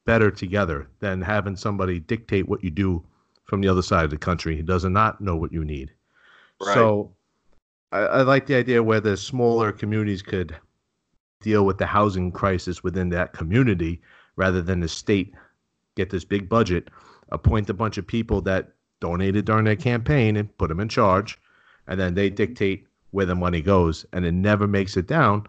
[0.06, 3.04] better together than having somebody dictate what you do
[3.45, 4.56] from the other side of the country.
[4.56, 5.91] He does not know what you need.
[6.62, 6.74] Right.
[6.74, 7.12] So
[7.91, 10.56] I, I like the idea where the smaller communities could
[11.41, 14.02] deal with the housing crisis within that community
[14.36, 15.34] rather than the state
[16.00, 16.89] get this big budget,
[17.30, 18.70] appoint a bunch of people that
[19.00, 21.38] donated during their campaign and put them in charge,
[21.88, 25.45] and then they dictate where the money goes, and it never makes it down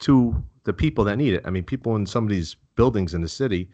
[0.00, 1.42] to the people that need it.
[1.44, 3.70] I mean, people in some of these buildings in the city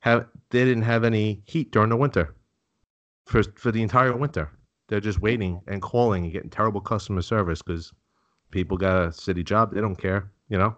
[0.00, 2.34] have they didn't have any heat during the winter
[3.26, 4.50] for for the entire winter.
[4.88, 7.92] They're just waiting and calling and getting terrible customer service because
[8.50, 9.74] people got a city job.
[9.74, 10.76] They don't care, you know.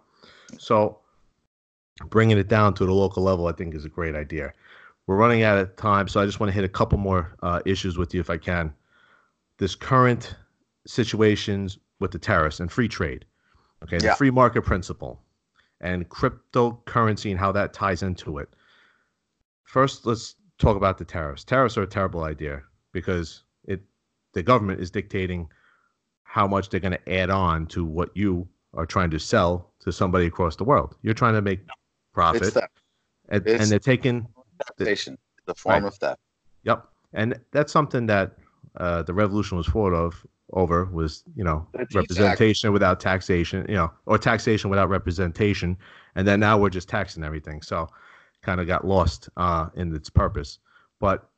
[0.58, 0.98] So
[2.08, 4.52] bringing it down to the local level, I think, is a great idea.
[5.10, 7.58] We're running out of time, so I just want to hit a couple more uh,
[7.66, 8.72] issues with you if I can.
[9.58, 10.36] This current
[10.86, 13.24] situations with the tariffs and free trade,
[13.82, 15.20] okay, the free market principle,
[15.80, 18.50] and cryptocurrency and how that ties into it.
[19.64, 21.42] First, let's talk about the tariffs.
[21.42, 23.80] Tariffs are a terrible idea because it
[24.32, 25.48] the government is dictating
[26.22, 29.90] how much they're going to add on to what you are trying to sell to
[29.90, 30.94] somebody across the world.
[31.02, 31.62] You're trying to make
[32.14, 32.56] profit,
[33.28, 34.28] and, and they're taking
[34.66, 35.88] Taxation, the form Right.
[35.88, 36.20] of theft.
[36.64, 38.36] Yep, and that's something that
[38.76, 43.90] uh, the revolution was fought of over was you know representation without taxation, you know,
[44.06, 45.76] or taxation without representation,
[46.14, 47.62] and then now we're just taxing everything.
[47.62, 47.88] So
[48.42, 50.58] kind of got lost uh, in its purpose.
[50.98, 51.28] But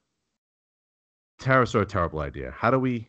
[1.38, 2.52] tariffs are a terrible idea.
[2.56, 3.08] How do we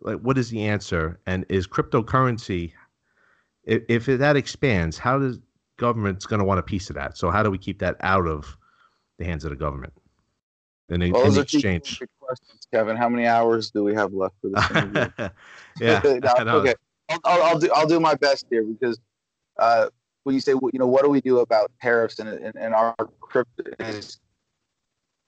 [0.00, 0.18] like?
[0.20, 1.18] What is the answer?
[1.26, 2.72] And is cryptocurrency?
[3.64, 5.40] If, if that expands, how does
[5.76, 7.18] government's going to want a piece of that?
[7.18, 8.56] So how do we keep that out of
[9.18, 9.92] the hands of the government
[10.88, 12.00] in, in Well, two exchange?
[12.20, 12.96] questions, Kevin.
[12.96, 15.08] How many hours do we have left for this interview?
[15.80, 16.00] yeah.
[16.44, 16.74] No, okay.
[17.10, 18.98] I'll, I'll, I'll do I'll do my best here because
[19.58, 19.88] uh,
[20.24, 22.94] when you say you know what do we do about tariffs and and, and our
[23.20, 24.18] crypto is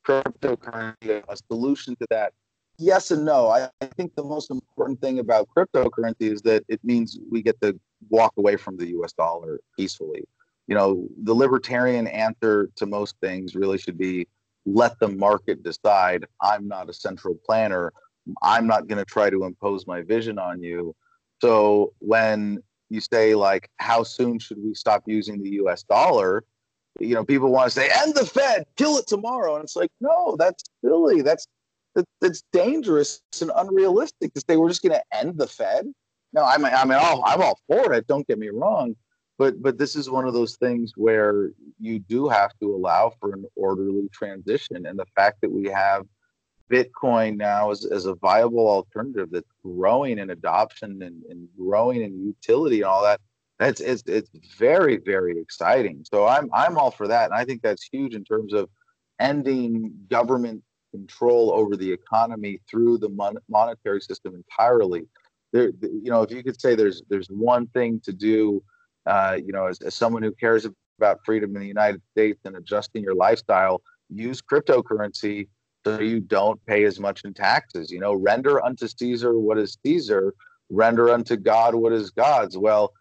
[0.07, 2.33] cryptocurrency a solution to that?
[2.79, 3.49] Yes and no.
[3.49, 7.61] I, I think the most important thing about cryptocurrency is that it means we get
[7.61, 7.79] to
[8.09, 9.13] walk away from the U.S.
[9.13, 10.25] dollar peacefully.
[10.71, 14.29] You know, the libertarian answer to most things really should be
[14.65, 16.25] let the market decide.
[16.41, 17.93] I'm not a central planner.
[18.41, 20.95] I'm not going to try to impose my vision on you.
[21.43, 25.83] So when you say like, how soon should we stop using the U.S.
[25.83, 26.45] dollar?
[27.01, 29.91] You know, people want to say, end the Fed, kill it tomorrow, and it's like,
[30.01, 31.23] no, that's silly.
[31.23, 31.47] That's
[31.97, 35.87] that, that's dangerous and unrealistic to say we're just going to end the Fed.
[36.33, 38.07] No, I mean, I mean, all, I'm all for it.
[38.07, 38.95] Don't get me wrong,
[39.41, 43.33] but but this is one of those things where you do have to allow for
[43.33, 46.05] an orderly transition, and the fact that we have
[46.71, 52.23] Bitcoin now as, as a viable alternative that's growing in adoption and, and growing in
[52.23, 53.19] utility and all that.
[53.59, 54.29] That's it's it's
[54.59, 56.05] very very exciting.
[56.05, 58.69] So I'm I'm all for that, and I think that's huge in terms of
[59.21, 65.05] ending government control over the economy through the mon- monetary system entirely.
[65.55, 68.63] There, you know, if you could say there's there's one thing to do,
[69.11, 70.67] uh, you know, as, as someone who cares
[70.99, 75.49] about freedom in the United States and adjusting your lifestyle, use cryptocurrency
[75.85, 77.91] so you don't pay as much in taxes.
[77.91, 80.33] You know, render unto Caesar what is Caesar,
[80.69, 82.57] render unto God what is God's.
[82.57, 82.93] Well,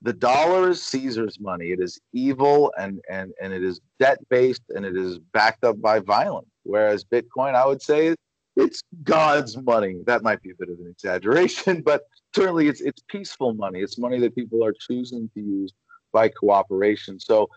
[0.00, 1.66] the dollar is Caesar's money.
[1.66, 5.80] It is evil and and and it is debt based and it is backed up
[5.82, 6.48] by violence.
[6.62, 8.14] Whereas Bitcoin, I would say,
[8.58, 10.02] it's God's money.
[10.06, 12.02] That might be a bit of an exaggeration, but
[12.34, 13.80] certainly it's it's peaceful money.
[13.80, 15.72] It's money that people are choosing to use
[16.12, 17.20] by cooperation.
[17.20, 17.48] So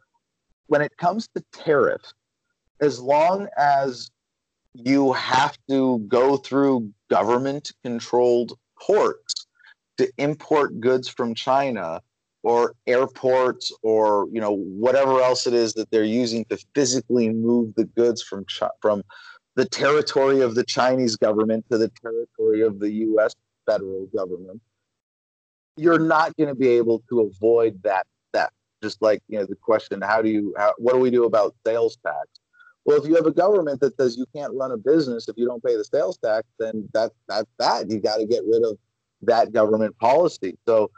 [0.67, 2.13] when it comes to tariffs,
[2.81, 4.11] as long as
[4.73, 9.47] you have to go through government controlled ports
[9.97, 12.01] to import goods from China
[12.43, 17.73] or airports or you know whatever else it is that they're using to physically move
[17.75, 18.45] the goods from
[18.81, 19.03] from
[19.55, 23.35] the territory of the Chinese government to the territory of the US
[23.65, 24.61] federal government
[25.77, 28.51] you're not going to be able to avoid that that
[28.83, 31.55] just like you know the question how do you how, what do we do about
[31.65, 32.27] sales tax
[32.85, 35.45] well, if you have a government that says you can't run a business if you
[35.45, 37.89] don't pay the sales tax, then that that's that.
[37.89, 38.77] You got to get rid of
[39.21, 40.57] that government policy.
[40.67, 40.89] So,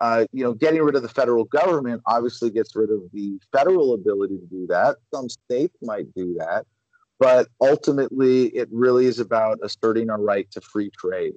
[0.00, 3.94] uh, you know, getting rid of the federal government obviously gets rid of the federal
[3.94, 4.96] ability to do that.
[5.14, 6.66] Some states might do that,
[7.20, 11.34] but ultimately, it really is about asserting our right to free trade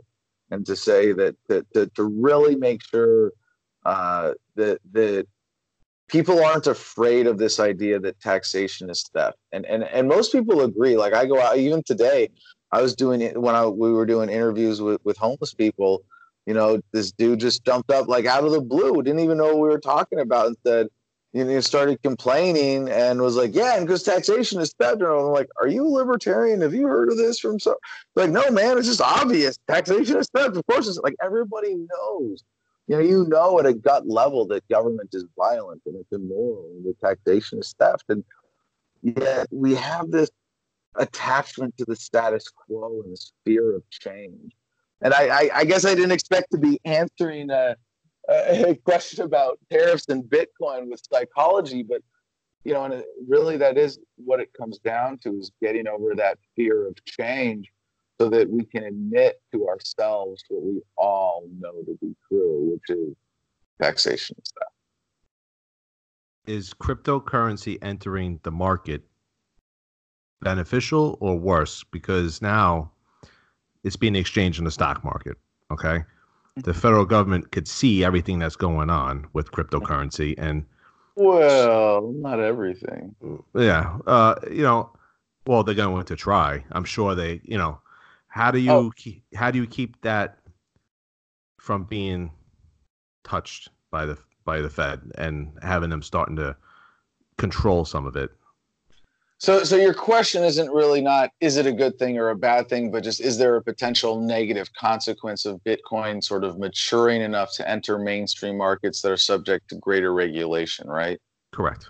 [0.50, 3.34] and to say that that to, really make sure
[3.86, 5.28] uh, that that
[6.08, 9.38] people aren't afraid of this idea that taxation is theft.
[9.52, 10.98] And and and most people agree.
[10.98, 12.30] Like i go out even today
[12.72, 16.04] i was doing it when i we were doing interviews with with homeless people
[16.46, 19.56] you know this dude just jumped up like out of the blue didn't even know
[19.56, 20.88] what we were talking about and said
[21.34, 25.50] you know started complaining and was like yeah and because taxation is and i'm like
[25.60, 26.62] are you a libertarian?
[26.62, 27.76] Have you heard of this from so
[28.16, 29.58] like no man it's just obvious.
[29.68, 32.44] Taxation is theft of course it's like everybody knows.
[32.88, 36.70] You know, you know at a gut level that government is violent and it's immoral
[36.76, 38.04] and the taxation is theft.
[38.10, 38.24] And
[39.02, 40.30] yet we have this
[40.96, 44.54] attachment to the status quo and this fear of change.
[45.02, 47.76] And I, I, I guess I didn't expect to be answering a,
[48.30, 52.01] a question about tariffs and Bitcoin with psychology, but
[52.63, 56.15] you know, and it, really that is what it comes down to is getting over
[56.15, 57.69] that fear of change
[58.19, 62.97] so that we can admit to ourselves what we all know to be true, which
[62.97, 63.13] is
[63.82, 64.69] taxation stuff.
[66.45, 69.01] Is cryptocurrency entering the market
[70.41, 71.84] beneficial or worse?
[71.84, 72.91] Because now
[73.84, 75.38] it's being exchanged in the stock market.
[75.71, 76.03] Okay.
[76.56, 80.66] The federal government could see everything that's going on with cryptocurrency and
[81.16, 83.16] Well, not everything.
[83.56, 84.91] yeah, uh, you know,
[85.47, 86.64] well, they're going to try.
[86.72, 87.82] I'm sure they, you know,
[88.28, 88.91] how do you Oh.
[88.95, 90.39] keep, how do you keep that
[91.60, 92.32] from being
[93.24, 96.56] touched by the by the Fed and having them starting to
[97.38, 98.30] control some of it.
[99.40, 102.70] So, so your question isn't really not is it a good thing or a bad
[102.70, 107.54] thing, but just is there a potential negative consequence of Bitcoin sort of maturing enough
[107.56, 111.20] to enter mainstream markets that are subject to greater regulation, right?
[111.52, 111.90] Correct.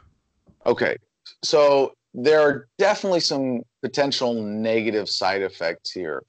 [0.65, 0.97] Okay,
[1.43, 6.23] so there are definitely some potential negative side effects here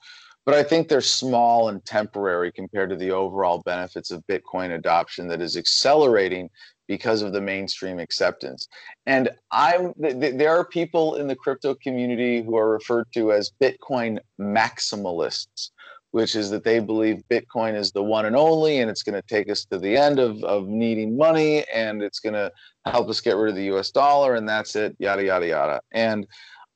[0.45, 5.27] but I think they're small and temporary compared to the overall benefits of Bitcoin adoption
[5.29, 6.51] that is accelerating
[6.87, 8.68] because of the mainstream acceptance.
[9.07, 13.32] And I'm th- th- there are people in the crypto community who are referred to
[13.32, 15.70] as Bitcoin maximalists,
[16.11, 19.28] which is that they believe Bitcoin is the one and only, and it's going to
[19.28, 22.53] take us to the end of, of needing money, and it's going to
[22.87, 25.80] help us get rid of the US dollar, and that's it, yada, yada, yada.
[25.93, 26.26] And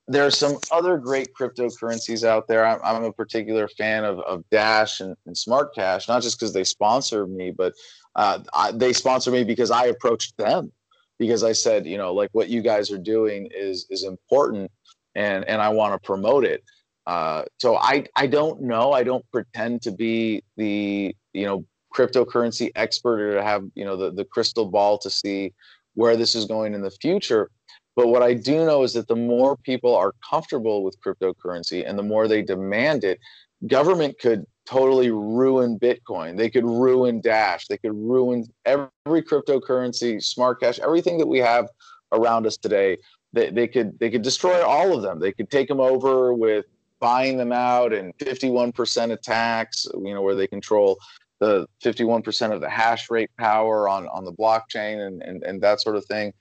[0.09, 2.66] there are some other great cryptocurrencies out there.
[2.66, 6.54] I'm, I'm a particular fan of, of Dash and, and Smart Cash, not just because
[6.54, 7.74] they sponsor me, but
[8.16, 10.72] uh, I, they sponsor me because I approached them
[11.18, 14.70] because I said, you know, like what you guys are doing is is important,
[15.14, 16.62] and and I want to promote it.
[17.06, 18.92] Uh, so I I don't know.
[18.92, 23.96] I don't pretend to be the you know cryptocurrency expert or to have you know
[23.96, 25.52] the the crystal ball to see
[25.94, 27.50] where this is going in the future
[27.98, 31.98] but what I do know is that the more people are comfortable with cryptocurrency and
[31.98, 33.18] the more they demand it,
[33.66, 36.36] government could totally ruin Bitcoin.
[36.36, 37.66] They could ruin Dash.
[37.68, 41.68] They could ruin every cryptocurrency, smart cash, everything that we have
[42.12, 42.98] around us today.
[43.32, 45.20] They, they could they could destroy all of them.
[45.20, 46.66] They could take them over with
[47.00, 50.98] buying them out and 51% attacks, you know, where they control
[51.38, 55.80] the 51% of the hash rate power on, on the blockchain and, and, and that
[55.80, 56.32] sort of thing.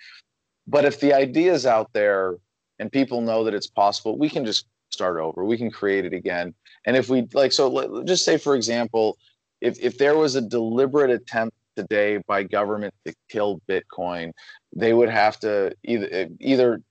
[0.65, 2.37] But if the idea is out there
[2.79, 5.43] and people know that it's possible, we can just start over.
[5.43, 6.53] We can create it again.
[6.85, 9.17] And if we like, so let, just say, for example,
[9.61, 14.31] if, if there was a deliberate attempt today by government to kill Bitcoin,
[14.75, 16.81] they would have to either eh, either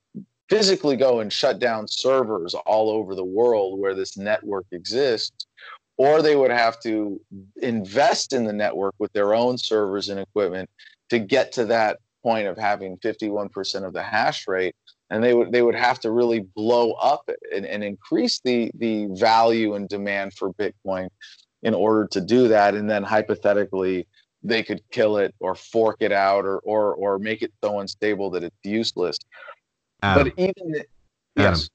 [0.48, 5.46] physically go and shut down servers all over the world where this network exists,
[5.96, 7.20] or they would have to
[7.62, 10.70] invest in the network with their own servers and equipment
[11.08, 14.74] to get to that point of having 51% of the hash rate
[15.10, 19.06] and they would they would have to really blow up and, and increase the the
[19.12, 21.08] value and demand for bitcoin
[21.62, 22.74] in order to do that.
[22.74, 24.06] And then hypothetically
[24.42, 28.30] they could kill it or fork it out or or or make it so unstable
[28.30, 29.18] that it's useless.
[30.02, 30.84] Adam, but even Adam,
[31.36, 31.70] yes.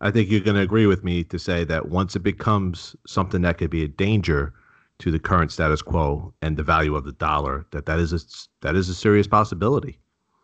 [0.00, 3.42] I think you're going to agree with me to say that once it becomes something
[3.42, 4.54] that could be a danger
[4.98, 8.20] to the current status quo and the value of the dollar that that is a
[8.62, 9.98] that is a serious possibility.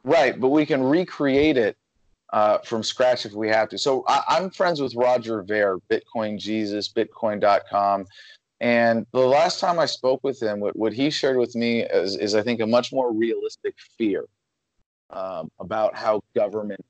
[0.04, 1.76] Right but we can recreate it
[2.32, 6.38] uh, from scratch if we have to so I, am friends with roger ver bitcoin
[6.38, 8.06] jesus bitcoin.com
[8.60, 12.16] and the last time i spoke with him what, what he shared with me is,
[12.16, 14.24] is i think a much more realistic fear
[15.10, 16.84] um, about how government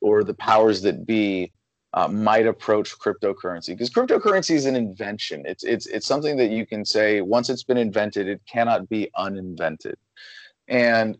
[0.00, 1.52] or the powers that be
[1.94, 5.42] uh, might approach cryptocurrency because cryptocurrency is an invention.
[5.46, 9.10] It's it's it's something that you can say once it's been invented, it cannot be
[9.16, 9.96] uninvented.
[10.68, 11.16] And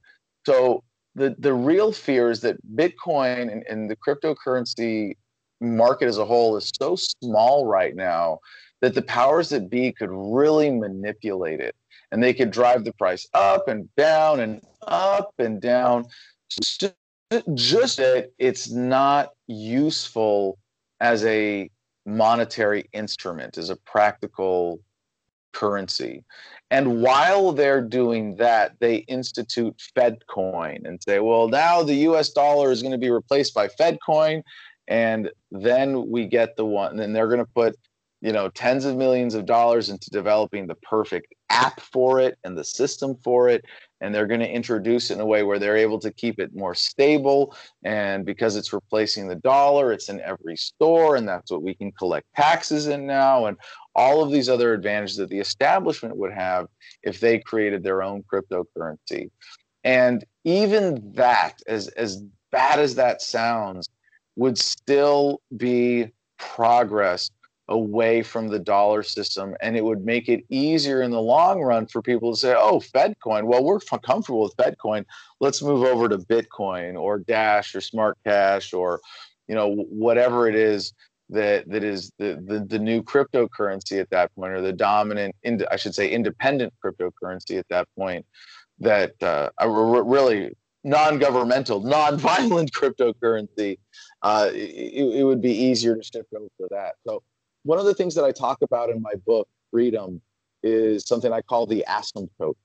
[0.47, 0.85] so
[1.19, 5.15] the the real fear is that Bitcoin and, and the cryptocurrency
[5.61, 8.39] market as a whole is so small right now
[8.81, 11.75] that the powers that be could really manipulate it
[12.13, 16.07] and they could drive the price up and down and up and down
[16.49, 16.95] just,
[17.55, 20.59] just that it's not useful
[21.01, 21.69] as a
[22.07, 24.81] monetary instrument, as a practical
[25.53, 26.25] currency.
[26.71, 32.71] And while they're doing that, they institute FedCoin and say, well, now the US dollar
[32.71, 34.43] is going to be replaced by FedCoin.
[34.87, 37.77] And then we get the one, and then they're going to put
[38.21, 42.57] you know tens of millions of dollars into developing the perfect app for it and
[42.57, 43.65] the system for it
[44.01, 46.55] and they're going to introduce it in a way where they're able to keep it
[46.55, 47.55] more stable.
[47.85, 51.93] And because it's replacing the dollar it's in every store and that's what we can
[51.93, 53.57] collect taxes in now and
[53.95, 56.67] all of these other advantages that the establishment would have
[57.03, 59.31] if they created their own cryptocurrency.
[59.85, 63.89] And even that as as bad as that sounds
[64.37, 67.31] would still be progress
[67.69, 71.87] away from the dollar system and it would make it easier in the long run
[71.87, 75.05] for people to say oh fedcoin well we're comfortable with fedcoin.
[75.41, 79.01] Let's move over to bitcoin or dash or smart cash or
[79.49, 80.93] you know whatever it is
[81.31, 85.35] that that is the, the, the new cryptocurrency at that point or the dominant
[85.71, 88.25] i should say independent cryptocurrency at that point
[88.79, 93.77] that uh, really non-governmental non-violent cryptocurrency
[94.23, 96.95] uh, it, it would be easier to shift over to that.
[97.07, 97.23] So
[97.69, 100.23] one of the things that I talk about in my book, Freedom,
[100.63, 102.57] is something I call the asymptote,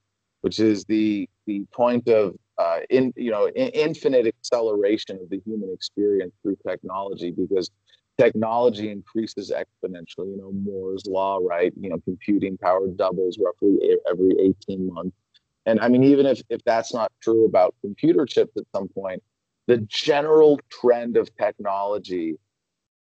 [0.41, 5.41] which is the the point of uh, in you know in, infinite acceleration of the
[5.45, 7.69] human experience through technology because
[8.17, 10.31] technology increases exponentially.
[10.31, 11.73] You know Moore's law, right?
[11.77, 13.77] You know computing power doubles roughly
[14.09, 15.17] every 18 months.
[15.65, 19.21] And I mean, even if if that's not true about computer chips at some point,
[19.67, 22.37] the general trend of technology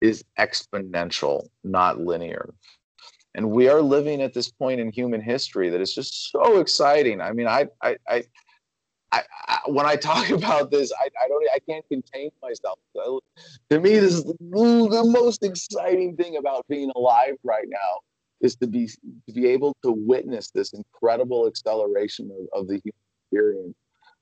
[0.01, 2.53] is exponential, not linear.
[3.35, 7.21] And we are living at this point in human history that is just so exciting.
[7.21, 8.23] I mean, I, I, I,
[9.11, 12.79] I, I when I talk about this, I, I don't, I can't contain myself.
[12.95, 17.99] To me, this is the, the most exciting thing about being alive right now
[18.41, 22.95] is to be to be able to witness this incredible acceleration of, of the human
[23.31, 23.75] experience.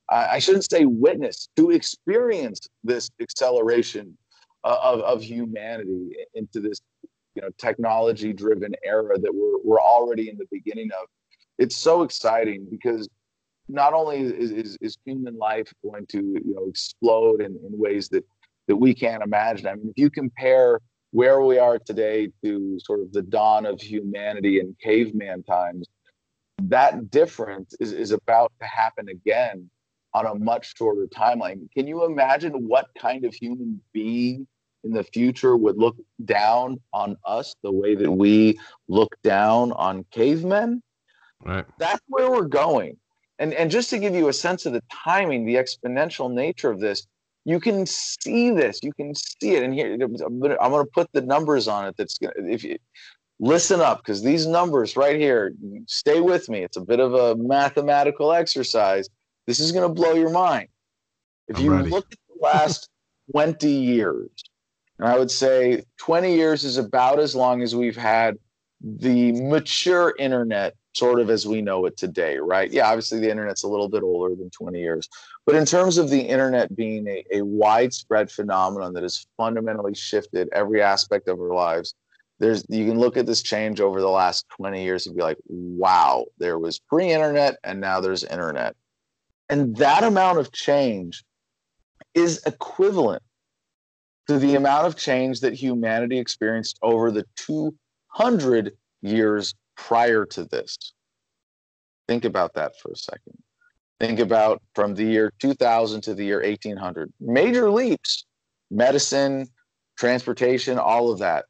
[0.09, 4.17] I, I shouldn't say witness to experience this acceleration
[4.64, 6.80] of, of humanity into this
[7.36, 11.07] you know technology driven era that we're, we're already in the beginning of.
[11.57, 13.10] It's so exciting because
[13.68, 18.10] not only is, is, is human life going to you know explode in, in ways
[18.10, 18.26] that
[18.68, 19.68] that we can't imagine.
[19.68, 20.80] I mean if you compare
[21.12, 25.88] where we are today to sort of the dawn of humanity in caveman times
[26.64, 29.70] that difference is, is about to happen again
[30.14, 34.47] on a much shorter timeline can you imagine what kind of human being
[34.84, 40.05] in the future would look down on us the way that we look down on
[40.12, 40.82] cavemen.
[41.43, 41.66] Right.
[41.78, 42.97] That's where we're going.
[43.39, 46.80] And and just to give you a sense of the timing, the exponential nature of
[46.80, 47.07] this,
[47.45, 48.80] you can see this.
[48.84, 49.64] You can see it.
[49.64, 51.95] And here I'm gonna, I'm gonna put the numbers on it.
[51.97, 52.78] That's gonna if you
[53.39, 55.53] listen up because these numbers right here,
[55.88, 56.64] stay with me.
[56.64, 59.07] It's a bit of a mathematical exercise.
[59.49, 60.67] This is gonna blow your mind.
[61.47, 61.89] If I'm you ready.
[61.89, 62.87] look at the last
[63.31, 64.29] 20 years,
[64.99, 68.37] and I would say 20 years is about as long as we've had
[68.79, 72.69] the mature internet, sort of as we know it today, right?
[72.69, 75.09] Yeah, obviously the internet's a little bit older than 20 years.
[75.47, 80.47] But in terms of the internet being a, a widespread phenomenon that has fundamentally shifted
[80.53, 81.95] every aspect of our lives,
[82.37, 85.39] there's you can look at this change over the last 20 years and be like,
[85.47, 88.75] wow, there was pre-internet and now there's internet.
[89.49, 91.23] And that amount of change
[92.13, 93.23] is equivalent
[94.27, 100.77] to the amount of change that humanity experienced over the 200 years prior to this.
[102.07, 103.37] Think about that for a second.
[103.99, 107.11] Think about from the year 2000 to the year 1800.
[107.19, 108.25] Major leaps,
[108.71, 109.47] medicine,
[109.97, 111.45] transportation, all of that.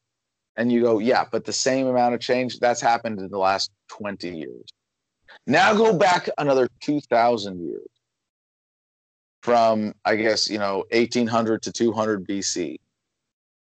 [0.56, 3.72] And you go, yeah, but the same amount of change that's happened in the last
[3.90, 4.70] 20 years.
[5.48, 7.88] Now go back another 2,000 years
[9.42, 12.78] from I guess you know 1800 to 200 BC,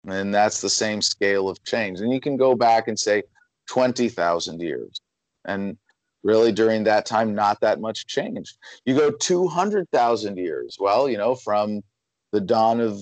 [0.08, 2.00] and that's the same scale of change.
[2.00, 3.24] And you can go back and say
[3.68, 5.00] 20,000 years,
[5.44, 5.76] and
[6.22, 8.54] really during that time, not that much change.
[8.84, 11.82] You go 200,000 years, well, you know, from
[12.32, 13.00] the dawn of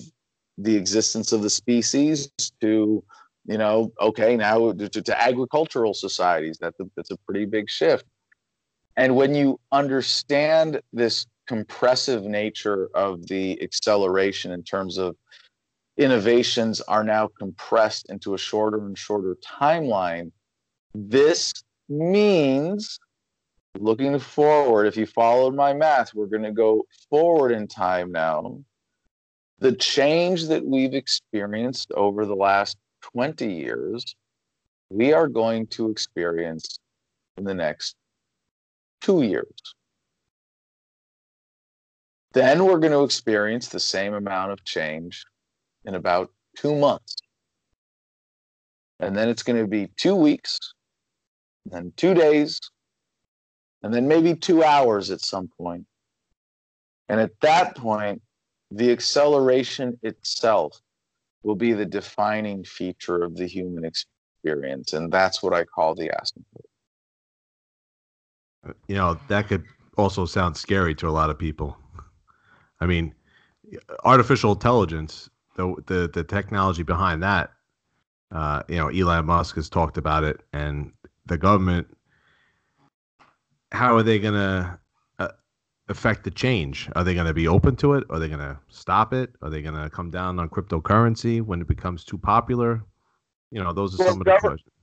[0.57, 3.03] the existence of the species to
[3.45, 8.05] you know okay now to, to agricultural societies that that's a pretty big shift
[8.97, 15.15] and when you understand this compressive nature of the acceleration in terms of
[15.97, 20.31] innovations are now compressed into a shorter and shorter timeline.
[20.93, 21.53] This
[21.87, 22.99] means
[23.79, 28.59] looking forward, if you followed my math, we're going to go forward in time now.
[29.59, 32.77] The change that we've experienced over the last
[33.13, 34.15] 20 years,
[34.89, 36.79] we are going to experience
[37.37, 37.95] in the next
[39.05, 39.75] two years.
[42.33, 45.23] Then we're going to experience the same amount of change
[45.85, 47.17] in about two months.
[48.99, 50.57] And then it's going to be two weeks,
[51.67, 52.59] then two days,
[53.83, 55.85] and then maybe two hours at some point.
[57.07, 58.23] And at that point,
[58.71, 60.81] the acceleration itself
[61.43, 64.93] will be the defining feature of the human experience.
[64.93, 66.74] And that's what I call the asymptote.
[68.87, 69.63] You know, that could
[69.97, 71.77] also sound scary to a lot of people.
[72.81, 73.13] I mean,
[74.03, 77.51] artificial intelligence, the the, the technology behind that,
[78.31, 80.91] uh, you know, Elon Musk has talked about it, and
[81.25, 81.87] the government.
[83.71, 84.79] How are they going to
[85.19, 85.27] uh,
[85.89, 86.89] affect the change?
[86.95, 88.05] Are they going to be open to it?
[88.09, 89.31] Are they going to stop it?
[89.41, 92.83] Are they going to come down on cryptocurrency when it becomes too popular?
[93.51, 94.74] You know, those are Well, some of the questions.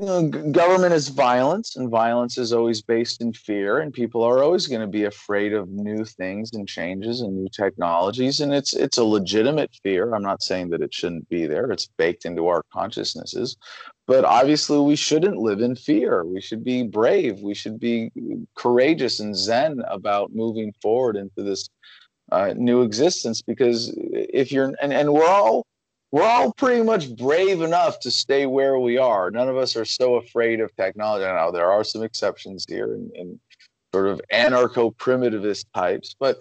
[0.00, 4.42] You know, government is violence, and violence is always based in fear, and people are
[4.42, 8.72] always going to be afraid of new things and changes and new technologies, and it's
[8.72, 10.14] it's a legitimate fear.
[10.14, 13.58] I'm not saying that it shouldn't be there; it's baked into our consciousnesses.
[14.06, 16.24] But obviously, we shouldn't live in fear.
[16.24, 17.40] We should be brave.
[17.40, 18.10] We should be
[18.56, 21.68] courageous and zen about moving forward into this
[22.32, 23.42] uh, new existence.
[23.42, 25.66] Because if you're and, and we're all
[26.12, 29.30] we're all pretty much brave enough to stay where we are.
[29.30, 31.24] None of us are so afraid of technology.
[31.24, 33.40] Now there are some exceptions here and, and
[33.94, 36.38] sort of anarcho-primitivist types, but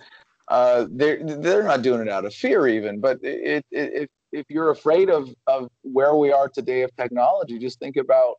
[0.48, 3.00] uh, they're they're not doing it out of fear even.
[3.00, 7.60] But it, it, if if you're afraid of of where we are today of technology,
[7.60, 8.36] just think about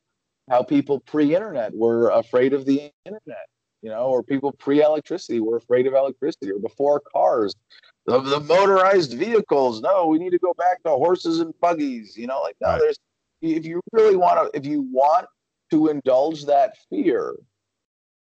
[0.49, 3.47] how people pre-internet were afraid of the internet,
[3.83, 7.55] you know, or people pre-electricity were afraid of electricity, or before cars
[8.11, 9.81] the, the motorized vehicles.
[9.81, 12.17] No, we need to go back to horses and buggies.
[12.17, 12.79] You know, like no, right.
[12.81, 12.99] there's
[13.43, 15.27] if you really want to if you want
[15.71, 17.37] to indulge that fear,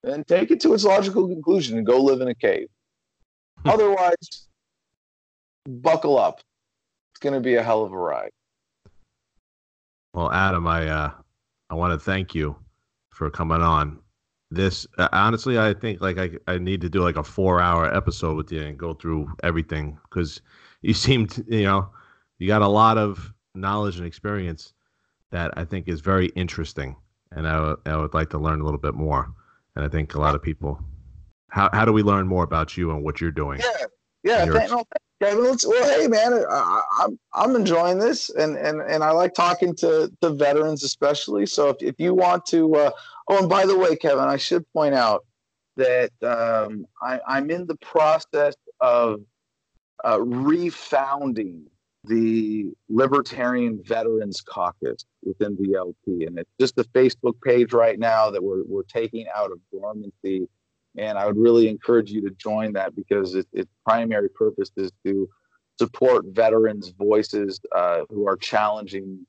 [0.04, 2.68] then take it to its logical conclusion and go live in a cave.
[3.66, 4.48] Otherwise,
[5.68, 6.42] buckle up.
[7.14, 8.32] It's going to be a hell of a ride.
[10.14, 11.12] Well, Adam, I uh,
[11.70, 12.56] I want to thank you
[13.10, 14.00] for coming on
[14.52, 17.94] this uh, honestly i think like I, I need to do like a four hour
[17.94, 20.42] episode with you and go through everything because
[20.82, 21.90] you seem to, you know
[22.38, 24.74] you got a lot of knowledge and experience
[25.32, 26.96] that i think is very interesting
[27.34, 29.34] and I, w- I would like to learn a little bit more.
[29.76, 30.80] And i think a lot of people
[31.50, 33.60] how, how do we learn more about you and what you're doing?
[33.60, 33.86] Yeah
[34.24, 34.84] yeah thank, no,
[35.22, 39.36] Kevin, let's, well, hey man, I, I'm I'm enjoying this, and and and I like
[39.36, 41.46] talking to the veterans especially.
[41.46, 42.92] So if, if you want to, uh,
[43.28, 45.24] oh, and by the way, Kevin, I should point out
[45.78, 49.22] that um, I, I'm in the process of
[50.04, 51.66] uh, refounding
[52.06, 58.32] the Libertarian Veterans Caucus within the LP, and it's just a Facebook page right now
[58.32, 60.48] that we're we're taking out of dormancy
[60.98, 64.92] and I would really encourage you to join that because it, its primary purpose is
[65.06, 65.30] to
[65.80, 69.26] support veterans' voices uh, who are challenging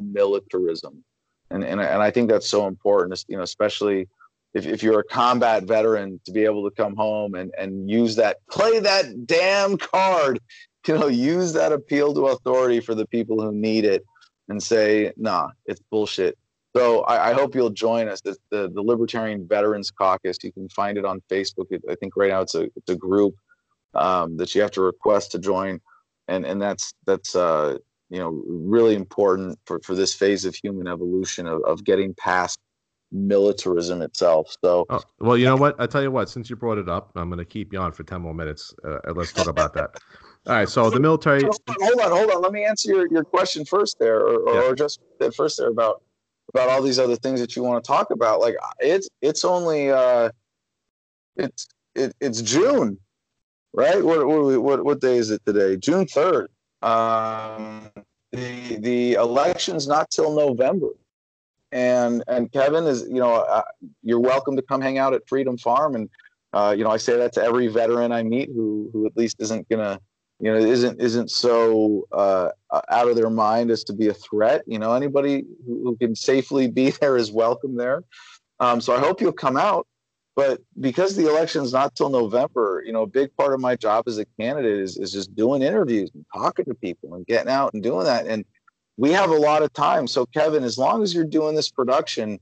[0.00, 1.04] militarism.
[1.50, 4.08] And, and, and I think that's so important, you know, especially
[4.54, 8.16] if, if you're a combat veteran to be able to come home and, and use
[8.16, 10.40] that, play that damn card,
[10.88, 14.04] you know, use that appeal to authority for the people who need it
[14.48, 16.36] and say, nah, it's bullshit.
[16.74, 18.22] So I, I, hope you'll join us.
[18.24, 20.38] It's the, the Libertarian Veterans Caucus.
[20.42, 21.66] You can find it on Facebook.
[21.88, 23.34] I think right now it's a it's a group
[23.94, 25.80] um, that you have to request to join,
[26.28, 27.76] and and that's that's uh,
[28.08, 32.58] you know really important for, for this phase of human evolution of, of getting past
[33.10, 34.56] militarism itself.
[34.64, 35.76] So oh, well, you know what?
[35.78, 36.30] I tell you what.
[36.30, 38.74] Since you brought it up, I'm going to keep you on for ten more minutes.
[38.82, 39.90] Uh, let's talk about that.
[40.46, 40.68] All right.
[40.68, 41.42] So the military.
[41.42, 42.42] Hold on, hold on, hold on.
[42.42, 44.70] Let me answer your, your question first there, or, or, yeah.
[44.70, 45.00] or just
[45.36, 46.02] first there about
[46.48, 48.40] about all these other things that you want to talk about.
[48.40, 50.30] Like it's it's only uh,
[51.36, 52.98] it's it, it's June,
[53.72, 54.02] right?
[54.02, 55.76] What what what day is it today?
[55.76, 56.50] June third.
[56.82, 57.90] Um,
[58.32, 60.88] the the election's not till November,
[61.70, 63.62] and and Kevin is you know uh,
[64.02, 66.08] you're welcome to come hang out at Freedom Farm, and
[66.52, 69.36] uh, you know I say that to every veteran I meet who who at least
[69.40, 70.00] isn't gonna
[70.40, 72.48] you know isn't isn't so uh,
[72.90, 76.68] out of their mind as to be a threat you know anybody who, can safely
[76.68, 78.02] be there is welcome there
[78.60, 79.86] um, so i hope you'll come out
[80.34, 83.76] but because the election is not till november you know a big part of my
[83.76, 87.50] job as a candidate is, is just doing interviews and talking to people and getting
[87.50, 88.44] out and doing that and
[88.96, 92.38] we have a lot of time so kevin as long as you're doing this production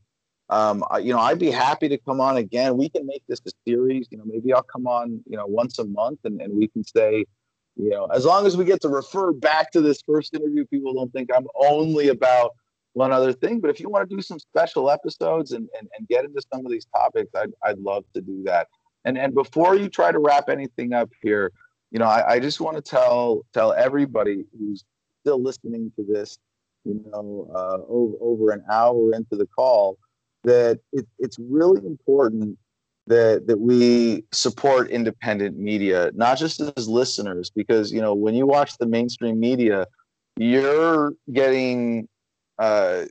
[0.51, 2.77] um, you know, I'd be happy to come on again.
[2.77, 4.09] We can make this a series.
[4.11, 6.83] You know, maybe I'll come on, you know, once a month, and, and we can
[6.83, 7.25] say,
[7.77, 10.93] you know, as long as we get to refer back to this first interview, people
[10.93, 12.55] don't think I'm only about
[12.93, 13.61] one other thing.
[13.61, 16.67] But if you want to do some special episodes and, and, and get into some
[16.67, 18.69] of these topics, I'd, I'd love to do that.
[19.05, 21.53] And and before you try to wrap anything up here,
[21.91, 24.85] you know, I, I just want to tell tell everybody who's
[25.23, 26.39] still listening to this,
[26.85, 29.97] you know, uh, over, over an hour into the call,
[30.45, 32.59] that it, it's really important
[33.11, 38.47] that that we support independent media, not just as listeners, because you know when you
[38.47, 39.87] watch the mainstream media,
[40.37, 42.09] you're getting
[42.59, 43.05] uh,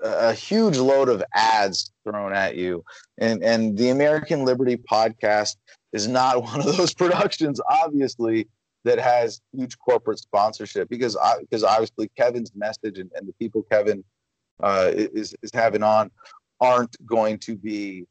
[0.00, 2.84] a huge load of ads thrown at you,
[3.18, 5.56] and and the American Liberty podcast
[5.92, 8.48] is not one of those productions, obviously,
[8.84, 14.02] that has huge corporate sponsorship because because obviously Kevin's message and, and the people Kevin
[14.60, 16.10] uh, is is having on
[16.60, 18.06] aren't going to be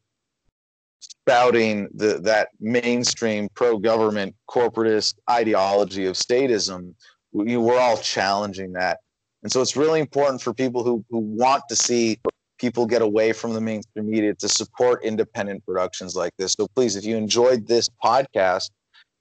[1.00, 6.94] spouting the, that mainstream pro-government corporatist ideology of statism
[7.32, 9.00] we, we're all challenging that
[9.42, 12.18] and so it's really important for people who, who want to see
[12.60, 16.52] people get away from the mainstream media to support independent productions like this.
[16.52, 18.70] So please, if you enjoyed this podcast,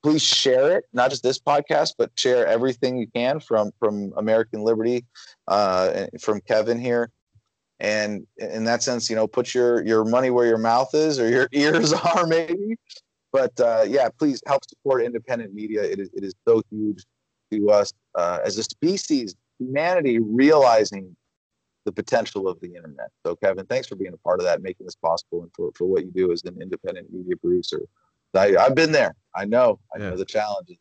[0.03, 0.84] please share it.
[0.91, 5.06] Not just this podcast, but share everything you can from from American Liberty,
[5.47, 7.11] uh, from Kevin here.
[7.80, 11.30] And in that sense, you know, put your your money where your mouth is or
[11.30, 12.76] your ears are, maybe.
[13.31, 15.84] But uh, yeah, please help support independent media.
[15.84, 17.03] It is it is so huge
[17.51, 21.15] to us uh, as a species, humanity realizing
[21.85, 23.10] the potential of the internet.
[23.26, 25.85] So, Kevin, thanks for being a part of that, making this possible, and for, for
[25.85, 27.81] what you do as an independent media producer.
[28.35, 29.15] I, have been there.
[29.35, 29.80] I know.
[29.95, 30.10] I yeah.
[30.10, 30.77] know the challenges.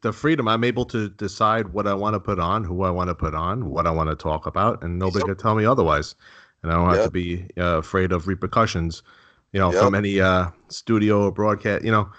[0.00, 3.08] The freedom I'm able to decide what I want to put on, who I want
[3.08, 5.64] to put on, what I want to talk about, and nobody so, can tell me
[5.64, 6.14] otherwise.
[6.62, 9.02] And I don't have to be uh, afraid of repercussions,
[9.52, 9.82] you know, yep.
[9.82, 11.84] from any uh, studio or broadcast.
[11.84, 12.10] You know,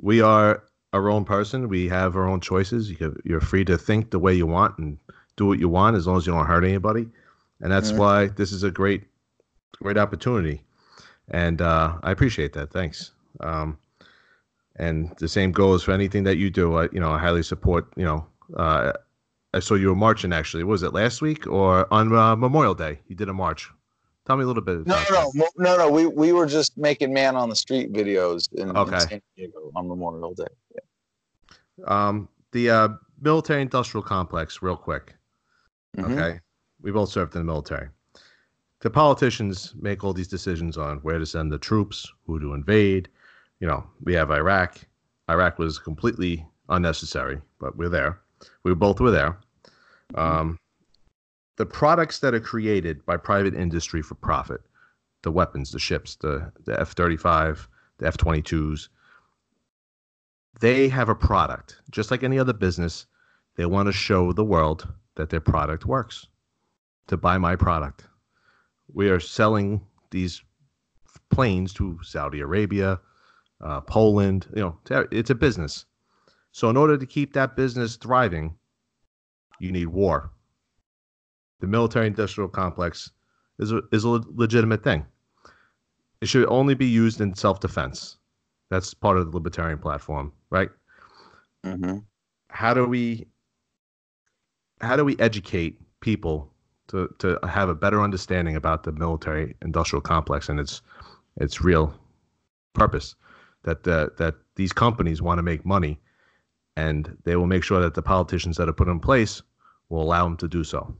[0.00, 1.68] we are our own person.
[1.68, 2.90] We have our own choices.
[2.90, 4.98] You you're free to think the way you want and
[5.36, 7.08] do what you want as long as you don't hurt anybody
[7.60, 7.98] and that's mm-hmm.
[7.98, 9.04] why this is a great,
[9.82, 10.62] great opportunity,
[11.28, 12.70] and uh, I appreciate that.
[12.70, 13.12] Thanks.
[13.40, 13.78] Um,
[14.76, 16.76] and the same goes for anything that you do.
[16.76, 17.92] I, you know, I highly support.
[17.96, 18.26] You know,
[18.56, 18.92] uh,
[19.52, 20.64] I saw you were marching actually.
[20.64, 23.00] Was it last week or on uh, Memorial Day?
[23.08, 23.70] You did a march.
[24.26, 24.86] Tell me a little bit.
[24.86, 25.90] No, no, no, no, no.
[25.90, 28.94] We we were just making man on the street videos in, okay.
[28.94, 30.44] in San Diego on Memorial Day.
[30.74, 31.84] Yeah.
[31.86, 32.88] Um, the uh,
[33.20, 35.14] military industrial complex, real quick.
[35.96, 36.12] Mm-hmm.
[36.12, 36.40] Okay.
[36.80, 37.88] We both served in the military.
[38.80, 43.08] The politicians make all these decisions on where to send the troops, who to invade.
[43.64, 44.78] You know, we have Iraq.
[45.30, 48.20] Iraq was completely unnecessary, but we're there.
[48.62, 49.38] We both were there.
[50.16, 50.58] Um,
[51.56, 54.60] the products that are created by private industry for profit,
[55.22, 57.66] the weapons, the ships, the, the F 35,
[57.96, 58.90] the F 22s,
[60.60, 61.80] they have a product.
[61.90, 63.06] Just like any other business,
[63.56, 66.26] they want to show the world that their product works
[67.06, 68.04] to buy my product.
[68.92, 69.80] We are selling
[70.10, 70.42] these
[71.30, 73.00] planes to Saudi Arabia,
[73.60, 74.46] uh, Poland.
[74.54, 75.86] You know, it's a business.
[76.52, 78.54] So in order to keep that business thriving,
[79.58, 80.30] you need war.
[81.60, 83.10] The military-industrial complex
[83.58, 85.06] is a, is a legitimate thing.
[86.20, 88.16] It should only be used in self-defense.
[88.70, 90.70] That's part of the libertarian platform, right?
[91.64, 91.98] Mm-hmm.
[92.50, 93.26] How do we
[94.80, 96.52] how do we educate people
[96.88, 100.82] to to have a better understanding about the military industrial complex and its
[101.40, 101.94] its real
[102.74, 103.14] purpose.
[103.64, 105.98] That the, that these companies want to make money,
[106.76, 109.42] and they will make sure that the politicians that are put in place
[109.88, 110.94] will allow them to do so.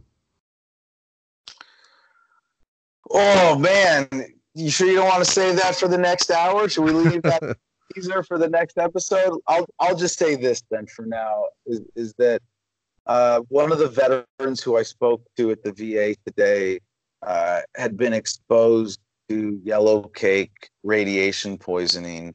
[3.11, 4.09] Oh man,
[4.55, 6.69] you sure you don't want to save that for the next hour?
[6.69, 7.57] Should we leave that
[7.95, 9.39] teaser for the next episode?
[9.47, 12.41] I'll I'll just say this then for now is is that
[13.07, 16.81] uh, one of the veterans who I spoke to at the VA today
[17.23, 22.35] uh, had been exposed to yellow cake radiation poisoning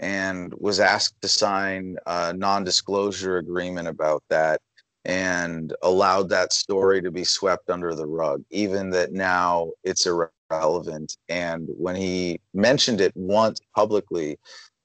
[0.00, 4.60] and was asked to sign a non disclosure agreement about that
[5.04, 11.16] and allowed that story to be swept under the rug, even that now it's irrelevant.
[11.28, 14.38] And when he mentioned it once publicly,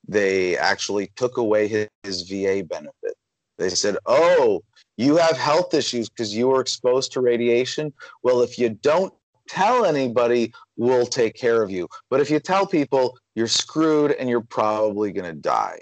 [0.08, 3.16] they actually took away his, his VA benefit.
[3.58, 4.64] They said, Oh,
[4.98, 7.94] you have health issues because you were exposed to radiation.
[8.22, 9.14] Well, if you don't
[9.48, 11.88] tell anybody, we'll take care of you.
[12.10, 15.80] But if you tell people, you're screwed and you're probably going to die.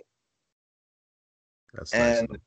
[1.74, 2.40] That's and nice.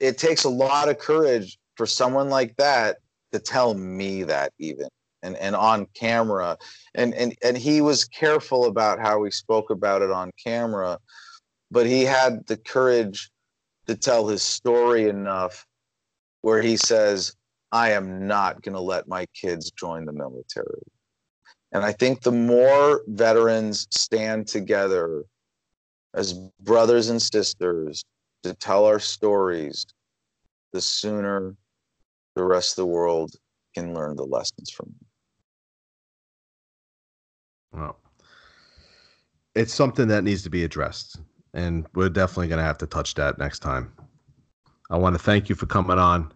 [0.00, 2.98] it takes a lot of courage for someone like that
[3.32, 4.88] to tell me that even
[5.22, 6.56] and, and on camera.
[6.94, 10.98] And, and, and he was careful about how he spoke about it on camera,
[11.70, 13.30] but he had the courage
[13.86, 15.66] to tell his story enough
[16.42, 17.35] where he says,
[17.72, 20.82] I am not going to let my kids join the military.
[21.72, 25.24] And I think the more veterans stand together
[26.14, 28.04] as brothers and sisters
[28.42, 29.84] to tell our stories,
[30.72, 31.54] the sooner
[32.34, 33.32] the rest of the world
[33.74, 34.94] can learn the lessons from
[37.72, 37.92] them.
[39.54, 41.18] It's something that needs to be addressed
[41.56, 43.92] and we're definitely going to have to touch that next time.
[44.90, 46.32] I want to thank you for coming on.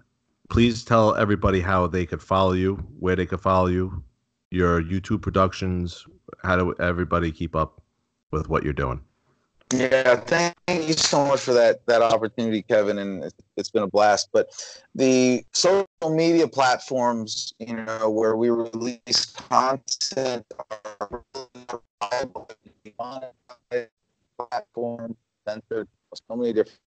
[0.51, 4.02] Please tell everybody how they could follow you, where they could follow you,
[4.51, 6.05] your YouTube productions,
[6.43, 7.81] how do everybody keep up
[8.32, 9.01] with what you're doing?
[9.72, 14.31] Yeah, thank you so much for that that opportunity, Kevin, and it's been a blast.
[14.32, 14.51] But
[14.97, 21.24] the social media platforms, you know, where we release content are
[24.36, 25.16] platform,
[25.47, 25.86] centered,
[26.28, 26.81] so many different.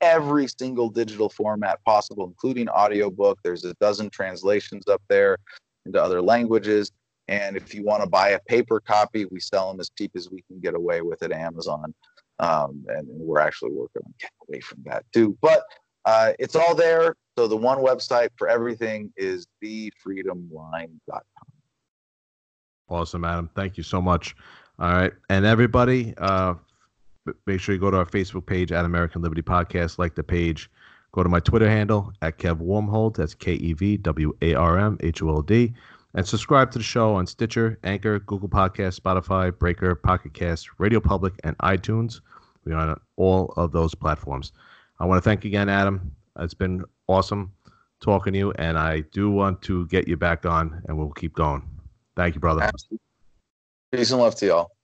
[0.02, 3.40] every single digital format possible, including audiobook.
[3.44, 5.38] There's a dozen translations up there
[5.86, 6.92] into other languages.
[7.28, 10.30] And if you want to buy a paper copy, we sell them as cheap as
[10.30, 11.94] we can get away with at Amazon.
[12.40, 15.38] Um, and we're actually working on getting away from that too.
[15.42, 15.64] But
[16.06, 17.16] uh, it's all there.
[17.38, 21.22] So the one website for everything is thefreedomline.com.
[22.88, 23.50] Awesome, Adam.
[23.56, 24.36] Thank you so much.
[24.78, 26.56] All right, and everybody, uh,
[27.46, 29.98] make sure you go to our Facebook page at American Liberty Podcast.
[29.98, 30.70] Like the page.
[31.12, 33.16] Go to my Twitter handle at Kev Warmhold.
[33.16, 35.74] That's K E V W A R M H O L D.
[36.14, 41.00] And subscribe to the show on Stitcher, Anchor, Google Podcast, Spotify, Breaker, Pocket Cast, Radio
[41.00, 42.22] Public, and iTunes.
[42.66, 44.52] We're on all of those platforms.
[45.00, 46.14] I want to thank you again, Adam.
[46.40, 47.54] It's been awesome
[48.02, 51.34] talking to you, and I do want to get you back on, and we'll keep
[51.34, 51.64] going.
[52.16, 52.62] Thank you, brother.
[52.62, 53.00] Absolutely.
[53.92, 54.75] Peace and love to y'all.